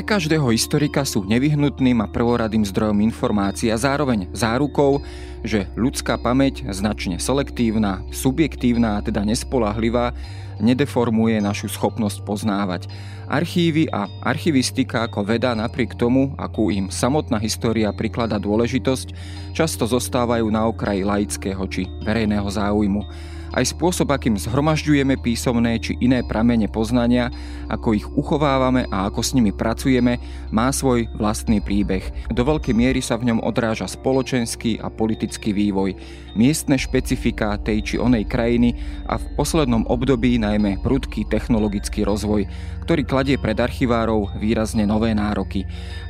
Pre 0.00 0.16
každého 0.16 0.48
historika 0.56 1.04
sú 1.04 1.28
nevyhnutným 1.28 2.00
a 2.00 2.08
prvoradým 2.08 2.64
zdrojom 2.64 3.04
informácií 3.04 3.68
a 3.68 3.76
zároveň 3.76 4.32
zárukou, 4.32 5.04
že 5.44 5.68
ľudská 5.76 6.16
pamäť, 6.16 6.64
značne 6.72 7.20
selektívna, 7.20 8.00
subjektívna 8.08 8.96
a 8.96 9.04
teda 9.04 9.28
nespolahlivá, 9.28 10.16
nedeformuje 10.56 11.44
našu 11.44 11.68
schopnosť 11.68 12.24
poznávať. 12.24 12.88
Archívy 13.28 13.92
a 13.92 14.08
archivistika 14.24 15.04
ako 15.04 15.20
veda 15.20 15.52
napriek 15.52 15.92
tomu, 16.00 16.32
akú 16.40 16.72
im 16.72 16.88
samotná 16.88 17.36
história 17.36 17.92
priklada 17.92 18.40
dôležitosť, 18.40 19.12
často 19.52 19.84
zostávajú 19.84 20.48
na 20.48 20.64
okraji 20.64 21.04
laického 21.04 21.60
či 21.68 21.84
verejného 22.00 22.48
záujmu. 22.48 23.04
Aj 23.50 23.66
spôsob, 23.66 24.14
akým 24.14 24.38
zhromažďujeme 24.38 25.18
písomné 25.18 25.82
či 25.82 25.98
iné 25.98 26.22
pramene 26.22 26.70
poznania, 26.70 27.34
ako 27.66 27.88
ich 27.98 28.06
uchovávame 28.06 28.86
a 28.94 29.10
ako 29.10 29.20
s 29.26 29.34
nimi 29.34 29.50
pracujeme, 29.50 30.22
má 30.54 30.70
svoj 30.70 31.10
vlastný 31.18 31.58
príbeh. 31.58 32.30
Do 32.30 32.46
veľkej 32.46 32.74
miery 32.74 33.02
sa 33.02 33.18
v 33.18 33.34
ňom 33.34 33.42
odráža 33.42 33.90
spoločenský 33.90 34.78
a 34.78 34.86
politický 34.86 35.50
vývoj, 35.50 35.98
miestne 36.34 36.76
špecifika 36.76 37.56
tej 37.60 37.78
či 37.84 37.94
onej 37.96 38.26
krajiny 38.26 38.76
a 39.06 39.18
v 39.18 39.24
poslednom 39.34 39.86
období 39.86 40.38
najmä 40.38 40.82
prudký 40.82 41.26
technologický 41.26 42.06
rozvoj, 42.06 42.46
ktorý 42.86 43.02
kladie 43.06 43.36
pred 43.38 43.54
archivárov 43.54 44.34
výrazne 44.42 44.82
nové 44.82 45.14
nároky. 45.14 45.62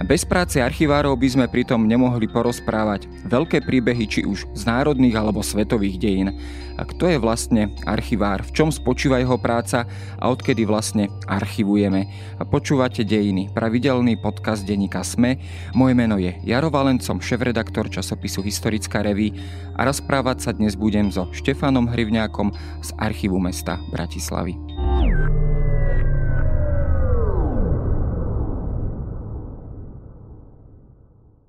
Bez 0.05 0.25
práce 0.25 0.65
archivárov 0.65 1.13
by 1.19 1.29
sme 1.29 1.47
pritom 1.53 1.85
nemohli 1.85 2.25
porozprávať 2.25 3.05
veľké 3.29 3.61
príbehy 3.65 4.05
či 4.09 4.21
už 4.25 4.49
z 4.57 4.63
národných 4.65 5.13
alebo 5.13 5.45
svetových 5.45 6.01
dejín. 6.01 6.33
A 6.81 6.89
kto 6.89 7.13
je 7.13 7.21
vlastne 7.21 7.77
archivár? 7.85 8.41
V 8.41 8.57
čom 8.57 8.73
spočíva 8.73 9.21
jeho 9.21 9.37
práca 9.37 9.85
a 10.17 10.33
odkedy 10.33 10.65
vlastne 10.65 11.13
archivujeme? 11.29 12.09
A 12.41 12.49
počúvate 12.49 13.05
Dejiny, 13.05 13.53
pravidelný 13.53 14.17
podcast 14.17 14.65
denníka 14.65 15.05
SME. 15.05 15.37
Moje 15.77 15.93
meno 15.93 16.17
je 16.17 16.33
Jaro 16.41 16.73
Valencom, 16.73 17.21
šéf-redaktor 17.21 17.93
časopisu 17.93 18.41
Historická 18.41 19.05
reví 19.05 19.37
a 19.77 19.85
rozprávať 20.11 20.43
sa 20.43 20.51
dnes 20.51 20.75
budem 20.75 21.07
so 21.07 21.31
Štefanom 21.31 21.87
Hrivňákom 21.87 22.51
z 22.83 22.91
archívu 22.99 23.39
mesta 23.39 23.79
Bratislavy. 23.95 24.59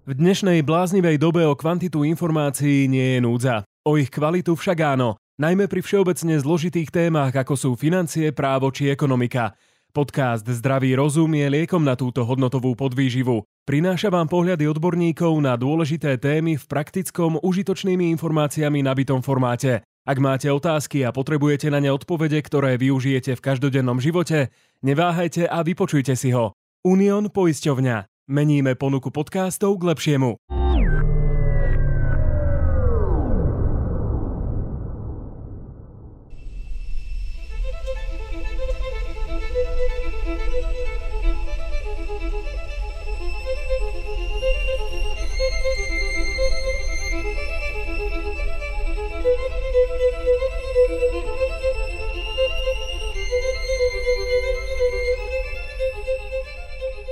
V 0.05 0.11
dnešnej 0.13 0.61
bláznivej 0.61 1.17
dobe 1.17 1.41
o 1.49 1.57
kvantitu 1.57 2.05
informácií 2.05 2.85
nie 2.85 3.17
je 3.17 3.19
núdza. 3.25 3.65
O 3.81 3.97
ich 3.97 4.13
kvalitu 4.13 4.53
však 4.53 4.77
áno, 4.93 5.17
najmä 5.41 5.65
pri 5.65 5.81
všeobecne 5.81 6.37
zložitých 6.37 6.93
témach, 6.93 7.33
ako 7.33 7.57
sú 7.57 7.69
financie, 7.73 8.29
právo 8.29 8.69
či 8.69 8.93
ekonomika. 8.93 9.57
Podcast 9.91 10.47
Zdravý 10.47 10.95
rozum 10.95 11.27
je 11.35 11.51
liekom 11.51 11.83
na 11.83 11.99
túto 11.99 12.23
hodnotovú 12.23 12.79
podvýživu. 12.79 13.43
Prináša 13.67 14.07
vám 14.07 14.31
pohľady 14.31 14.71
odborníkov 14.71 15.35
na 15.43 15.59
dôležité 15.59 16.15
témy 16.15 16.55
v 16.55 16.65
praktickom, 16.65 17.35
užitočnými 17.43 18.07
informáciami 18.15 18.79
nabitom 18.79 19.19
formáte. 19.19 19.83
Ak 20.07 20.17
máte 20.17 20.47
otázky 20.47 21.03
a 21.03 21.11
potrebujete 21.11 21.67
na 21.67 21.83
ne 21.83 21.91
odpovede, 21.91 22.39
ktoré 22.39 22.79
využijete 22.79 23.35
v 23.35 23.43
každodennom 23.43 23.99
živote, 23.99 24.49
neváhajte 24.79 25.45
a 25.45 25.59
vypočujte 25.61 26.15
si 26.15 26.31
ho. 26.31 26.55
Unión 26.87 27.29
poisťovňa. 27.29 28.31
Meníme 28.31 28.79
ponuku 28.79 29.11
podcastov 29.11 29.75
k 29.77 29.91
lepšiemu. 29.91 30.60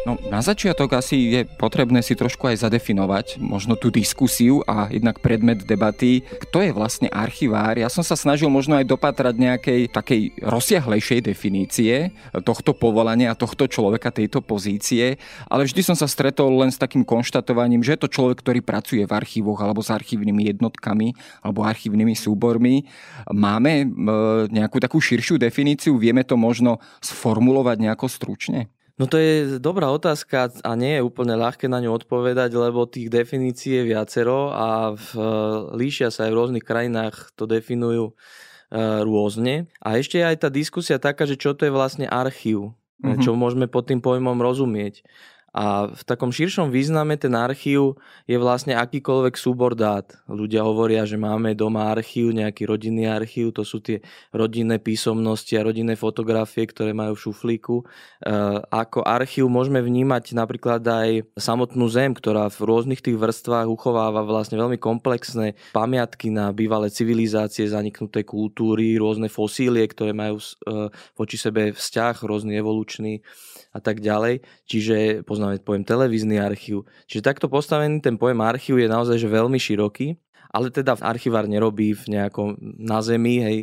No, 0.09 0.17
na 0.25 0.41
začiatok 0.41 0.97
asi 0.97 1.37
je 1.37 1.41
potrebné 1.45 2.01
si 2.01 2.17
trošku 2.17 2.49
aj 2.49 2.65
zadefinovať 2.65 3.37
možno 3.37 3.77
tú 3.77 3.93
diskusiu 3.93 4.65
a 4.65 4.89
jednak 4.89 5.21
predmet 5.21 5.61
debaty, 5.61 6.25
kto 6.49 6.65
je 6.65 6.73
vlastne 6.73 7.13
archivár. 7.13 7.77
Ja 7.77 7.93
som 7.93 8.01
sa 8.01 8.17
snažil 8.17 8.49
možno 8.49 8.73
aj 8.73 8.89
dopatrať 8.89 9.37
nejakej 9.37 9.93
takej 9.93 10.41
rozsiahlejšej 10.41 11.29
definície 11.29 12.09
tohto 12.41 12.73
povolania, 12.73 13.37
tohto 13.37 13.69
človeka, 13.69 14.09
tejto 14.09 14.41
pozície, 14.41 15.21
ale 15.45 15.69
vždy 15.69 15.85
som 15.85 15.93
sa 15.93 16.09
stretol 16.09 16.57
len 16.57 16.73
s 16.73 16.81
takým 16.81 17.05
konštatovaním, 17.05 17.85
že 17.85 17.93
je 17.93 18.01
to 18.01 18.09
človek, 18.09 18.41
ktorý 18.41 18.65
pracuje 18.65 19.05
v 19.05 19.13
archívoch 19.13 19.61
alebo 19.61 19.85
s 19.85 19.93
archívnymi 19.93 20.57
jednotkami 20.57 21.13
alebo 21.45 21.61
archívnymi 21.61 22.17
súbormi. 22.17 22.81
Máme 23.29 23.85
e, 23.85 23.87
nejakú 24.49 24.81
takú 24.81 24.97
širšiu 24.97 25.37
definíciu, 25.37 26.01
vieme 26.01 26.25
to 26.25 26.33
možno 26.33 26.81
sformulovať 26.97 27.77
nejako 27.77 28.09
stručne? 28.09 28.73
No 28.99 29.07
to 29.07 29.15
je 29.15 29.63
dobrá 29.63 29.87
otázka 29.95 30.51
a 30.59 30.71
nie 30.75 30.99
je 30.99 31.05
úplne 31.07 31.39
ľahké 31.39 31.71
na 31.71 31.79
ňu 31.79 31.95
odpovedať, 32.03 32.51
lebo 32.51 32.83
tých 32.83 33.07
definícií 33.07 33.79
je 33.79 33.95
viacero 33.95 34.51
a 34.51 34.91
v, 34.91 35.07
líšia 35.71 36.11
sa 36.11 36.27
aj 36.27 36.31
v 36.35 36.37
rôznych 36.37 36.65
krajinách, 36.67 37.31
to 37.39 37.47
definujú 37.47 38.11
e, 38.11 38.13
rôzne. 39.07 39.71
A 39.79 39.95
ešte 39.95 40.19
je 40.19 40.27
aj 40.27 40.43
tá 40.43 40.49
diskusia 40.51 40.99
taká, 40.99 41.23
že 41.23 41.39
čo 41.39 41.55
to 41.55 41.63
je 41.63 41.71
vlastne 41.71 42.11
archív, 42.11 42.75
mm-hmm. 42.99 43.23
čo 43.23 43.39
môžeme 43.39 43.71
pod 43.71 43.87
tým 43.87 44.03
pojmom 44.03 44.35
rozumieť. 44.43 45.07
A 45.49 45.89
v 45.89 46.01
takom 46.05 46.29
širšom 46.29 46.69
význame 46.69 47.17
ten 47.17 47.33
archív 47.33 47.97
je 48.29 48.37
vlastne 48.37 48.77
akýkoľvek 48.77 49.33
súbor 49.33 49.73
dát. 49.73 50.05
Ľudia 50.29 50.61
hovoria, 50.61 51.09
že 51.09 51.17
máme 51.17 51.57
doma 51.57 51.89
archív, 51.89 52.37
nejaký 52.37 52.69
rodinný 52.69 53.09
archív, 53.09 53.57
to 53.57 53.65
sú 53.65 53.81
tie 53.81 54.05
rodinné 54.29 54.77
písomnosti 54.77 55.57
a 55.57 55.65
rodinné 55.65 55.97
fotografie, 55.97 56.69
ktoré 56.69 56.93
majú 56.93 57.17
v 57.17 57.23
šuflíku. 57.25 57.75
E, 57.81 57.85
ako 58.69 59.01
archív 59.01 59.49
môžeme 59.49 59.81
vnímať 59.81 60.37
napríklad 60.37 60.85
aj 60.85 61.25
samotnú 61.33 61.89
zem, 61.89 62.13
ktorá 62.13 62.45
v 62.53 62.69
rôznych 62.69 63.01
tých 63.01 63.17
vrstvách 63.17 63.65
uchováva 63.65 64.21
vlastne 64.21 64.61
veľmi 64.61 64.77
komplexné 64.77 65.57
pamiatky 65.73 66.29
na 66.29 66.53
bývalé 66.53 66.93
civilizácie, 66.93 67.65
zaniknuté 67.65 68.21
kultúry, 68.21 69.01
rôzne 69.01 69.33
fosílie, 69.33 69.89
ktoré 69.89 70.13
majú 70.13 70.37
e, 70.37 70.45
voči 71.17 71.41
sebe 71.41 71.73
vzťah, 71.73 72.21
rôzny 72.21 72.53
evolučný 72.61 73.25
a 73.73 73.79
tak 73.81 74.01
ďalej. 74.01 74.41
Čiže 74.65 75.21
poznáme 75.39 75.63
pojem 75.63 75.87
televízny 75.87 76.35
archív. 76.35 76.83
Čiže 77.07 77.23
takto 77.23 77.47
postavený 77.47 78.03
ten 78.03 78.19
pojem 78.19 78.43
archív 78.43 78.75
je 78.83 78.91
naozaj 78.91 79.15
že 79.15 79.31
veľmi 79.31 79.55
široký. 79.55 80.19
Ale 80.49 80.73
teda 80.73 80.97
archivár 81.05 81.45
nerobí 81.45 81.93
v 81.93 82.17
nejakom 82.17 82.57
na 82.81 83.05
zemi, 83.05 83.37
hej, 83.37 83.57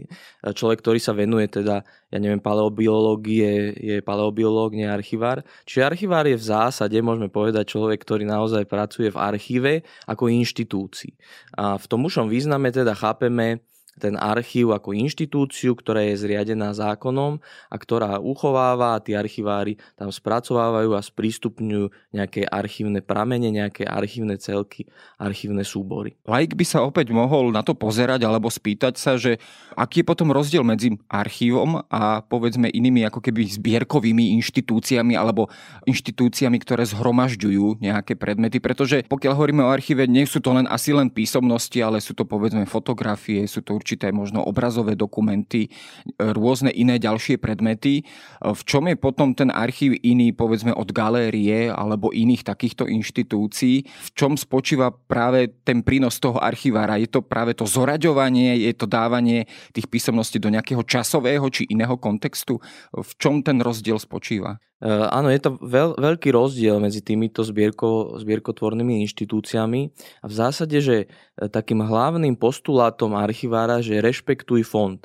človek, 0.55 0.79
ktorý 0.79 1.03
sa 1.03 1.19
venuje 1.19 1.51
teda, 1.51 1.83
ja 1.83 2.19
neviem, 2.23 2.39
paleobiológie, 2.39 3.75
je 3.75 3.99
paleobiológ, 4.07 4.71
nie 4.79 4.87
archivár. 4.87 5.43
Čiže 5.67 5.83
archivár 5.83 6.31
je 6.31 6.39
v 6.39 6.47
zásade, 6.47 6.95
môžeme 7.03 7.27
povedať, 7.27 7.75
človek, 7.75 8.07
ktorý 8.07 8.23
naozaj 8.31 8.71
pracuje 8.71 9.11
v 9.11 9.19
archíve 9.19 9.73
ako 10.07 10.31
inštitúcii. 10.31 11.11
A 11.59 11.75
v 11.75 11.87
tom 11.91 12.07
ušom 12.07 12.31
význame 12.31 12.71
teda 12.71 12.95
chápeme 12.95 13.67
ten 13.97 14.15
archív 14.17 14.77
ako 14.77 14.93
inštitúciu, 14.93 15.73
ktorá 15.77 16.05
je 16.05 16.21
zriadená 16.21 16.77
zákonom 16.77 17.41
a 17.73 17.77
ktorá 17.77 18.21
uchováva 18.21 18.97
a 18.97 19.03
tí 19.03 19.17
archivári 19.17 19.81
tam 19.97 20.13
spracovávajú 20.13 20.93
a 20.93 21.01
sprístupňujú 21.01 22.13
nejaké 22.13 22.45
archívne 22.45 23.01
pramene, 23.01 23.49
nejaké 23.49 23.89
archívne 23.89 24.37
celky, 24.37 24.85
archívne 25.17 25.65
súbory. 25.65 26.17
Laik 26.29 26.53
by 26.53 26.65
sa 26.69 26.85
opäť 26.85 27.13
mohol 27.13 27.49
na 27.53 27.65
to 27.65 27.73
pozerať 27.73 28.25
alebo 28.29 28.53
spýtať 28.53 28.95
sa, 29.01 29.17
že 29.17 29.41
aký 29.73 30.05
je 30.05 30.09
potom 30.09 30.29
rozdiel 30.29 30.61
medzi 30.61 30.93
archívom 31.09 31.81
a 31.89 32.21
povedzme 32.21 32.69
inými 32.69 33.09
ako 33.09 33.25
keby 33.25 33.49
zbierkovými 33.49 34.37
inštitúciami 34.41 35.17
alebo 35.17 35.49
inštitúciami, 35.89 36.61
ktoré 36.61 36.85
zhromažďujú 36.85 37.81
nejaké 37.81 38.13
predmety, 38.19 38.61
pretože 38.61 39.09
pokiaľ 39.09 39.33
hovoríme 39.33 39.63
o 39.65 39.73
archíve, 39.73 40.05
nie 40.05 40.29
sú 40.29 40.45
to 40.45 40.53
len 40.53 40.69
asi 40.69 40.93
len 40.93 41.09
písomnosti, 41.09 41.81
ale 41.81 42.05
sú 42.05 42.13
to 42.13 42.29
povedzme 42.29 42.69
fotografie, 42.69 43.49
sú 43.49 43.65
to 43.65 43.79
určité 43.87 44.11
možno 44.11 44.43
obrazové 44.43 44.99
dokumenty, 44.99 45.71
rôzne 46.19 46.75
iné 46.75 46.99
ďalšie 46.99 47.39
predmety. 47.39 48.03
V 48.43 48.63
čom 48.67 48.91
je 48.91 48.99
potom 48.99 49.31
ten 49.31 49.55
archív 49.55 49.95
iný, 50.03 50.35
povedzme, 50.35 50.75
od 50.75 50.91
galérie 50.91 51.71
alebo 51.71 52.11
iných 52.11 52.43
takýchto 52.43 52.91
inštitúcií? 52.91 53.87
V 53.87 54.11
čom 54.19 54.35
spočíva 54.35 54.91
práve 54.91 55.55
ten 55.63 55.87
prínos 55.87 56.19
toho 56.19 56.43
archivára? 56.43 56.99
Je 56.99 57.07
to 57.07 57.23
práve 57.23 57.55
to 57.55 57.63
zoraďovanie, 57.63 58.59
je 58.67 58.75
to 58.75 58.91
dávanie 58.91 59.47
tých 59.71 59.87
písomností 59.87 60.43
do 60.43 60.51
nejakého 60.51 60.83
časového 60.83 61.47
či 61.55 61.71
iného 61.71 61.95
kontextu? 61.95 62.59
V 62.91 63.11
čom 63.23 63.47
ten 63.47 63.63
rozdiel 63.63 64.03
spočíva? 64.03 64.59
E, 64.77 64.89
áno, 64.89 65.33
je 65.33 65.41
to 65.41 65.57
veľ, 65.57 65.97
veľký 65.97 66.29
rozdiel 66.37 66.77
medzi 66.77 67.01
týmito 67.01 67.41
zbierko, 67.41 68.21
zbierkotvornými 68.21 69.01
inštitúciami 69.09 69.89
a 70.21 70.27
v 70.29 70.35
zásade, 70.35 70.77
že 70.85 70.97
e, 71.05 71.07
takým 71.49 71.81
hlavným 71.81 72.37
postulátom 72.37 73.17
archivára, 73.17 73.81
že 73.81 74.05
rešpektuj 74.05 74.69
fond. 74.69 75.01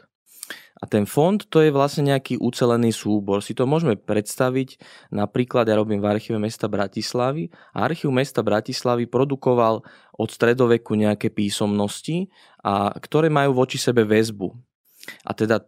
A 0.82 0.90
ten 0.90 1.06
fond 1.06 1.38
to 1.38 1.62
je 1.62 1.70
vlastne 1.70 2.10
nejaký 2.10 2.42
ucelený 2.42 2.90
súbor. 2.90 3.46
Si 3.46 3.54
to 3.54 3.70
môžeme 3.70 3.94
predstaviť, 3.94 4.82
napríklad 5.14 5.70
ja 5.70 5.78
robím 5.78 6.02
v 6.02 6.10
archíve 6.10 6.42
mesta 6.42 6.66
Bratislavy 6.66 7.54
a 7.78 7.86
archív 7.86 8.10
mesta 8.10 8.42
Bratislavy 8.42 9.06
produkoval 9.06 9.86
od 10.18 10.30
stredoveku 10.34 10.98
nejaké 10.98 11.30
písomnosti, 11.30 12.34
a 12.66 12.98
ktoré 12.98 13.30
majú 13.30 13.62
voči 13.62 13.78
sebe 13.78 14.02
väzbu. 14.02 14.71
A 15.26 15.34
teda 15.34 15.62
e, 15.62 15.66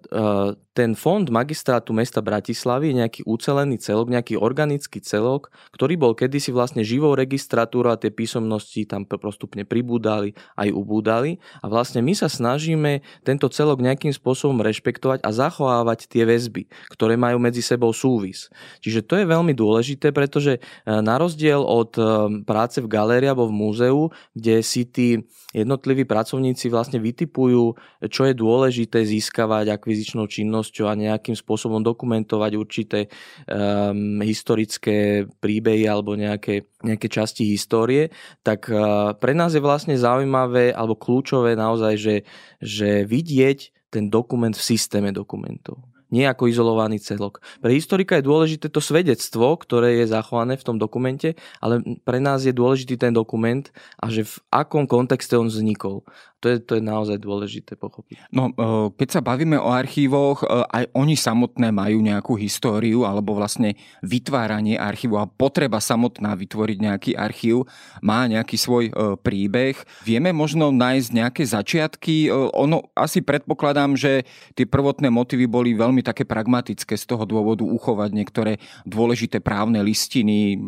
ten 0.73 0.97
fond 0.97 1.25
magistrátu 1.29 1.93
mesta 1.93 2.21
Bratislavy 2.21 2.93
je 2.93 2.99
nejaký 3.05 3.21
ucelený 3.29 3.77
celok, 3.77 4.09
nejaký 4.09 4.37
organický 4.37 5.01
celok, 5.01 5.53
ktorý 5.73 5.97
bol 5.97 6.13
kedysi 6.17 6.49
vlastne 6.49 6.81
živou 6.81 7.13
registratúrou 7.13 7.93
a 7.93 8.01
tie 8.01 8.09
písomnosti 8.09 8.85
tam 8.89 9.05
postupne 9.05 9.65
pribúdali 9.65 10.33
aj 10.57 10.73
ubúdali. 10.73 11.37
A 11.61 11.69
vlastne 11.69 12.01
my 12.01 12.13
sa 12.17 12.29
snažíme 12.29 13.05
tento 13.21 13.49
celok 13.49 13.81
nejakým 13.81 14.13
spôsobom 14.13 14.61
rešpektovať 14.65 15.21
a 15.21 15.29
zachovávať 15.29 16.09
tie 16.09 16.25
väzby, 16.25 16.65
ktoré 16.89 17.17
majú 17.17 17.37
medzi 17.37 17.61
sebou 17.61 17.93
súvis. 17.93 18.49
Čiže 18.81 19.05
to 19.05 19.13
je 19.21 19.29
veľmi 19.29 19.53
dôležité, 19.53 20.09
pretože 20.09 20.57
e, 20.57 20.59
na 20.85 21.21
rozdiel 21.21 21.61
od 21.61 21.93
e, 21.97 22.03
práce 22.45 22.81
v 22.81 22.89
galérii 22.89 23.29
alebo 23.29 23.49
v 23.49 23.57
múzeu, 23.57 24.09
kde 24.33 24.65
si 24.65 24.89
tí 24.89 25.21
jednotliví 25.53 26.01
pracovníci 26.09 26.73
vlastne 26.73 26.97
vytipujú, 26.97 27.77
čo 28.09 28.21
je 28.25 28.33
dôležité 28.33 29.05
získať 29.05 29.22
získavať 29.23 29.71
akvizičnou 29.71 30.27
činnosťou 30.27 30.91
a 30.91 30.99
nejakým 30.99 31.39
spôsobom 31.39 31.79
dokumentovať 31.79 32.51
určité 32.59 32.99
um, 33.47 34.19
historické 34.19 35.23
príbehy 35.39 35.87
alebo 35.87 36.19
nejaké, 36.19 36.67
nejaké 36.83 37.07
časti 37.07 37.47
histórie, 37.47 38.11
tak 38.43 38.67
uh, 38.67 39.15
pre 39.15 39.31
nás 39.31 39.55
je 39.55 39.63
vlastne 39.63 39.95
zaujímavé 39.95 40.75
alebo 40.75 40.99
kľúčové 40.99 41.55
naozaj, 41.55 41.95
že, 41.95 42.15
že 42.59 43.07
vidieť 43.07 43.71
ten 43.87 44.11
dokument 44.11 44.51
v 44.51 44.67
systéme 44.75 45.15
dokumentov 45.15 45.79
nie 46.13 46.29
ako 46.29 46.45
izolovaný 46.45 47.01
celok. 47.01 47.41
Pre 47.57 47.73
historika 47.73 48.21
je 48.21 48.29
dôležité 48.29 48.69
to 48.69 48.77
svedectvo, 48.77 49.57
ktoré 49.57 49.97
je 49.97 50.13
zachované 50.13 50.61
v 50.61 50.65
tom 50.69 50.77
dokumente, 50.77 51.33
ale 51.57 51.81
pre 52.05 52.21
nás 52.21 52.45
je 52.45 52.53
dôležitý 52.53 53.01
ten 53.01 53.09
dokument 53.09 53.65
a 53.97 54.13
že 54.13 54.29
v 54.29 54.35
akom 54.53 54.85
kontexte 54.85 55.33
on 55.33 55.49
vznikol 55.49 56.05
to 56.43 56.51
je, 56.51 56.57
to 56.59 56.73
je 56.75 56.83
naozaj 56.83 57.15
dôležité 57.23 57.79
pochopiť. 57.79 58.27
No, 58.35 58.51
e, 58.51 58.91
keď 58.99 59.09
sa 59.15 59.21
bavíme 59.23 59.55
o 59.55 59.71
archívoch, 59.71 60.43
e, 60.43 60.47
aj 60.67 60.83
oni 60.91 61.15
samotné 61.15 61.71
majú 61.71 62.03
nejakú 62.03 62.35
históriu 62.35 63.07
alebo 63.07 63.31
vlastne 63.31 63.79
vytváranie 64.03 64.75
archívu 64.75 65.15
a 65.15 65.23
potreba 65.23 65.79
samotná 65.79 66.35
vytvoriť 66.35 66.77
nejaký 66.83 67.11
archív 67.15 67.63
má 68.03 68.27
nejaký 68.27 68.59
svoj 68.59 68.91
e, 68.91 68.93
príbeh. 69.15 69.79
Vieme 70.03 70.35
možno 70.35 70.75
nájsť 70.75 71.09
nejaké 71.15 71.43
začiatky? 71.47 72.27
Ono 72.59 72.91
asi 72.91 73.23
predpokladám, 73.23 73.95
že 73.95 74.27
tie 74.51 74.67
prvotné 74.67 75.07
motívy 75.07 75.47
boli 75.47 75.71
veľmi 75.71 76.03
také 76.03 76.27
pragmatické 76.27 76.99
z 76.99 77.05
toho 77.07 77.23
dôvodu 77.23 77.63
uchovať 77.63 78.11
niektoré 78.11 78.59
dôležité 78.83 79.39
právne 79.39 79.79
listiny 79.79 80.59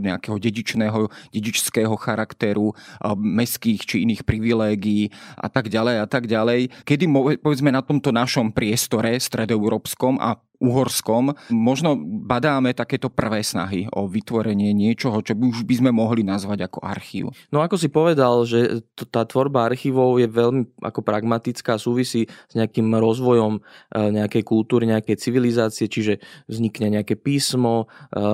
nejakého 0.00 0.40
dedičného, 0.40 1.06
dedičského 1.30 1.94
charakteru, 2.00 2.72
mestských 3.14 3.84
či 3.84 4.02
iných 4.08 4.24
privilégií 4.24 5.03
a 5.12 5.48
tak 5.50 5.72
ďalej 5.72 5.96
a 6.02 6.06
tak 6.06 6.24
ďalej. 6.30 6.84
Kedy 6.86 7.04
povedzme 7.40 7.72
na 7.72 7.82
tomto 7.82 8.14
našom 8.14 8.54
priestore 8.54 9.16
stredoeurópskom 9.18 10.20
a 10.20 10.38
uhorskom. 10.62 11.34
Možno 11.50 11.98
badáme 12.00 12.72
takéto 12.72 13.10
prvé 13.10 13.42
snahy 13.42 13.90
o 13.90 14.06
vytvorenie 14.06 14.70
niečoho, 14.70 15.20
čo 15.20 15.34
by 15.34 15.44
už 15.50 15.66
by 15.66 15.74
sme 15.82 15.90
mohli 15.90 16.22
nazvať 16.22 16.70
ako 16.70 16.78
archív. 16.82 17.24
No 17.50 17.60
ako 17.60 17.76
si 17.76 17.88
povedal, 17.90 18.46
že 18.46 18.82
tá 19.10 19.26
tvorba 19.26 19.66
archívov 19.66 20.22
je 20.22 20.28
veľmi 20.30 20.80
ako 20.80 21.00
pragmatická, 21.02 21.76
súvisí 21.76 22.26
s 22.26 22.52
nejakým 22.54 22.86
rozvojom 22.94 23.58
e, 23.58 23.60
nejakej 24.14 24.42
kultúry, 24.46 24.86
nejakej 24.88 25.18
civilizácie, 25.18 25.86
čiže 25.90 26.22
vznikne 26.46 27.00
nejaké 27.00 27.18
písmo, 27.18 27.90
e, 28.14 28.24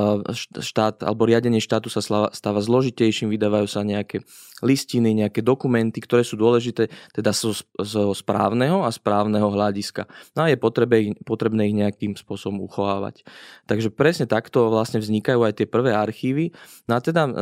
štát 0.61 1.02
alebo 1.02 1.26
riadenie 1.26 1.61
štátu 1.61 1.88
sa 1.88 2.05
stáva 2.31 2.61
zložitejším, 2.61 3.32
vydávajú 3.32 3.67
sa 3.67 3.81
nejaké 3.82 4.22
listiny, 4.61 5.17
nejaké 5.17 5.40
dokumenty, 5.40 6.05
ktoré 6.05 6.22
sú 6.22 6.37
dôležité 6.37 6.93
teda 7.17 7.32
zo, 7.32 7.56
zo 7.81 8.12
správneho 8.12 8.84
a 8.84 8.90
správneho 8.93 9.49
hľadiska. 9.49 10.05
No 10.37 10.46
a 10.46 10.52
je 10.52 10.61
potrebné, 10.61 11.17
potrebné 11.25 11.72
ich 11.72 11.76
nejakým 11.76 12.09
nejakým 12.10 12.18
spôsobom 12.18 12.58
uchovávať. 12.66 13.22
Takže 13.70 13.94
presne 13.94 14.26
takto 14.26 14.66
vlastne 14.66 14.98
vznikajú 14.98 15.46
aj 15.46 15.62
tie 15.62 15.66
prvé 15.70 15.94
archívy. 15.94 16.50
No 16.90 16.98
a 16.98 17.00
teda, 17.00 17.30
e, 17.30 17.32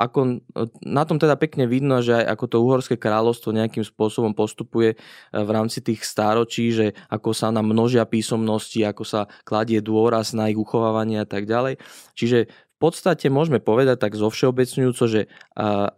ako, 0.00 0.40
na 0.82 1.04
tom 1.04 1.20
teda 1.20 1.36
pekne 1.36 1.68
vidno, 1.68 2.00
že 2.00 2.16
aj 2.16 2.24
ako 2.32 2.44
to 2.48 2.56
uhorské 2.64 2.96
kráľovstvo 2.96 3.52
nejakým 3.52 3.84
spôsobom 3.84 4.32
postupuje 4.32 4.96
e, 4.96 4.96
v 5.36 5.50
rámci 5.52 5.84
tých 5.84 6.02
stáročí, 6.08 6.72
že 6.72 6.96
ako 7.12 7.36
sa 7.36 7.52
nám 7.52 7.68
množia 7.68 8.08
písomnosti, 8.08 8.80
ako 8.80 9.04
sa 9.04 9.20
kladie 9.44 9.84
dôraz 9.84 10.32
na 10.32 10.48
ich 10.48 10.56
uchovávanie 10.56 11.20
a 11.20 11.28
tak 11.28 11.44
ďalej. 11.44 11.76
Čiže 12.16 12.48
v 12.48 12.78
podstate 12.80 13.26
môžeme 13.28 13.58
povedať 13.58 13.98
tak 13.98 14.14
zovšeobecňujúco, 14.16 15.04
že 15.04 15.20
e, 15.26 15.28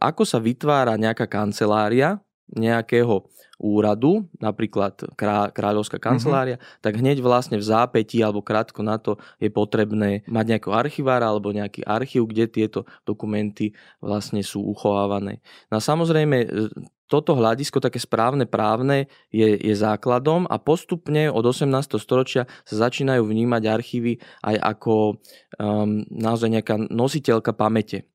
ako 0.02 0.22
sa 0.26 0.42
vytvára 0.42 0.98
nejaká 0.98 1.30
kancelária 1.30 2.18
nejakého 2.54 3.26
úradu, 3.60 4.24
napríklad 4.40 4.96
krá, 5.14 5.52
kráľovská 5.52 6.00
mhm. 6.00 6.04
kancelária, 6.04 6.56
mm-hmm. 6.56 6.80
tak 6.80 6.92
hneď 6.96 7.20
vlastne 7.20 7.60
v 7.60 7.68
zápätí 7.68 8.24
alebo 8.24 8.40
krátko 8.40 8.80
na 8.80 8.96
to 8.96 9.20
je 9.36 9.52
potrebné 9.52 10.24
mať 10.24 10.44
nejakého 10.56 10.72
archivára 10.72 11.28
alebo 11.28 11.52
nejaký 11.52 11.84
archív, 11.84 12.32
kde 12.32 12.48
tieto 12.48 12.88
dokumenty 13.04 13.76
vlastne 14.00 14.40
sú 14.40 14.64
uchovávané. 14.64 15.44
No 15.68 15.76
a 15.78 15.84
samozrejme 15.84 16.36
e, 16.40 16.48
toto 17.10 17.34
hľadisko, 17.34 17.82
také 17.82 17.98
správne 17.98 18.46
právne, 18.46 19.10
je, 19.34 19.58
je 19.58 19.74
základom 19.74 20.46
a 20.46 20.62
postupne 20.62 21.26
od 21.26 21.42
18. 21.42 21.98
storočia 21.98 22.46
sa 22.62 22.74
začínajú 22.86 23.26
vnímať 23.26 23.62
archívy 23.66 24.22
aj 24.46 24.56
ako 24.62 25.18
um, 25.58 26.06
naozaj 26.06 26.48
nejaká 26.54 26.78
nositeľka 26.86 27.50
pamäte. 27.50 28.06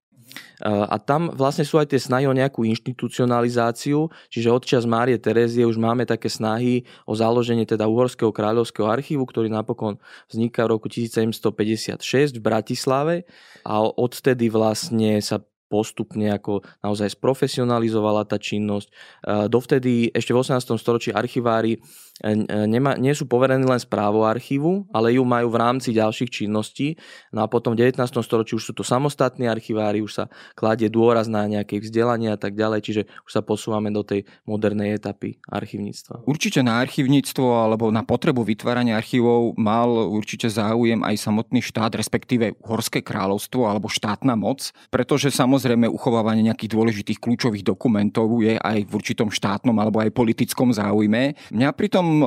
A 0.63 0.95
tam 1.01 1.31
vlastne 1.33 1.67
sú 1.67 1.79
aj 1.79 1.91
tie 1.91 1.99
snahy 1.99 2.25
o 2.27 2.35
nejakú 2.35 2.63
inštitucionalizáciu, 2.63 4.07
čiže 4.31 4.49
od 4.51 4.63
čas 4.63 4.83
Márie 4.87 5.19
Terezie 5.19 5.67
už 5.67 5.79
máme 5.79 6.07
také 6.07 6.31
snahy 6.31 6.87
o 7.03 7.13
založenie 7.15 7.67
teda 7.67 7.87
Uhorského 7.87 8.31
kráľovského 8.31 8.87
archívu, 8.87 9.23
ktorý 9.27 9.51
napokon 9.51 9.99
vzniká 10.31 10.67
v 10.67 10.79
roku 10.79 10.87
1756 10.91 11.99
v 12.37 12.41
Bratislave. 12.41 13.15
A 13.65 13.81
odtedy 13.81 14.47
vlastne 14.51 15.19
sa 15.19 15.41
postupne 15.75 16.31
ako 16.31 16.63
naozaj 16.79 17.19
sprofesionalizovala 17.19 18.23
tá 18.23 18.39
činnosť. 18.39 18.87
Dovtedy 19.51 20.15
ešte 20.15 20.31
v 20.31 20.39
18. 20.39 20.79
storočí 20.79 21.11
archivári 21.11 21.83
E, 22.23 22.31
e, 22.31 22.63
nema, 22.63 22.95
nie 22.95 23.11
sú 23.11 23.27
poverení 23.27 23.67
len 23.67 23.75
správou 23.75 24.23
archívu, 24.23 24.87
ale 24.95 25.19
ju 25.19 25.27
majú 25.27 25.51
v 25.51 25.59
rámci 25.59 25.91
ďalších 25.91 26.31
činností. 26.31 26.95
No 27.35 27.43
a 27.43 27.51
potom 27.51 27.75
v 27.75 27.91
19. 27.91 27.99
storočí 28.23 28.55
už 28.55 28.71
sú 28.71 28.73
to 28.73 28.87
samostatní 28.87 29.51
archivári, 29.51 29.99
už 29.99 30.23
sa 30.23 30.25
kladie 30.55 30.87
dôraz 30.87 31.27
na 31.27 31.43
nejaké 31.43 31.83
vzdelanie 31.83 32.31
a 32.31 32.39
tak 32.39 32.55
ďalej, 32.55 32.79
čiže 32.87 33.01
už 33.27 33.31
sa 33.35 33.43
posúvame 33.43 33.91
do 33.91 33.99
tej 34.07 34.23
modernej 34.47 34.95
etapy 34.95 35.43
archívnictva. 35.51 36.23
Určite 36.23 36.63
na 36.63 36.79
archívnictvo 36.79 37.51
alebo 37.51 37.91
na 37.91 38.07
potrebu 38.07 38.47
vytvárania 38.47 38.95
archívov 38.95 39.51
mal 39.59 39.91
určite 40.07 40.47
záujem 40.47 41.03
aj 41.03 41.19
samotný 41.19 41.59
štát, 41.59 41.99
respektíve 41.99 42.55
Horské 42.63 43.03
kráľovstvo 43.03 43.67
alebo 43.67 43.91
štátna 43.91 44.39
moc, 44.39 44.71
pretože 44.87 45.35
samozrejme 45.35 45.64
uchovávanie 45.89 46.45
nejakých 46.45 46.77
dôležitých 46.77 47.17
kľúčových 47.17 47.65
dokumentov 47.65 48.29
je 48.45 48.53
aj 48.61 48.85
v 48.85 48.91
určitom 48.93 49.33
štátnom 49.33 49.73
alebo 49.73 49.97
aj 49.97 50.13
politickom 50.13 50.69
záujme. 50.69 51.33
Mňa 51.49 51.69
pritom 51.73 52.05
e, 52.05 52.25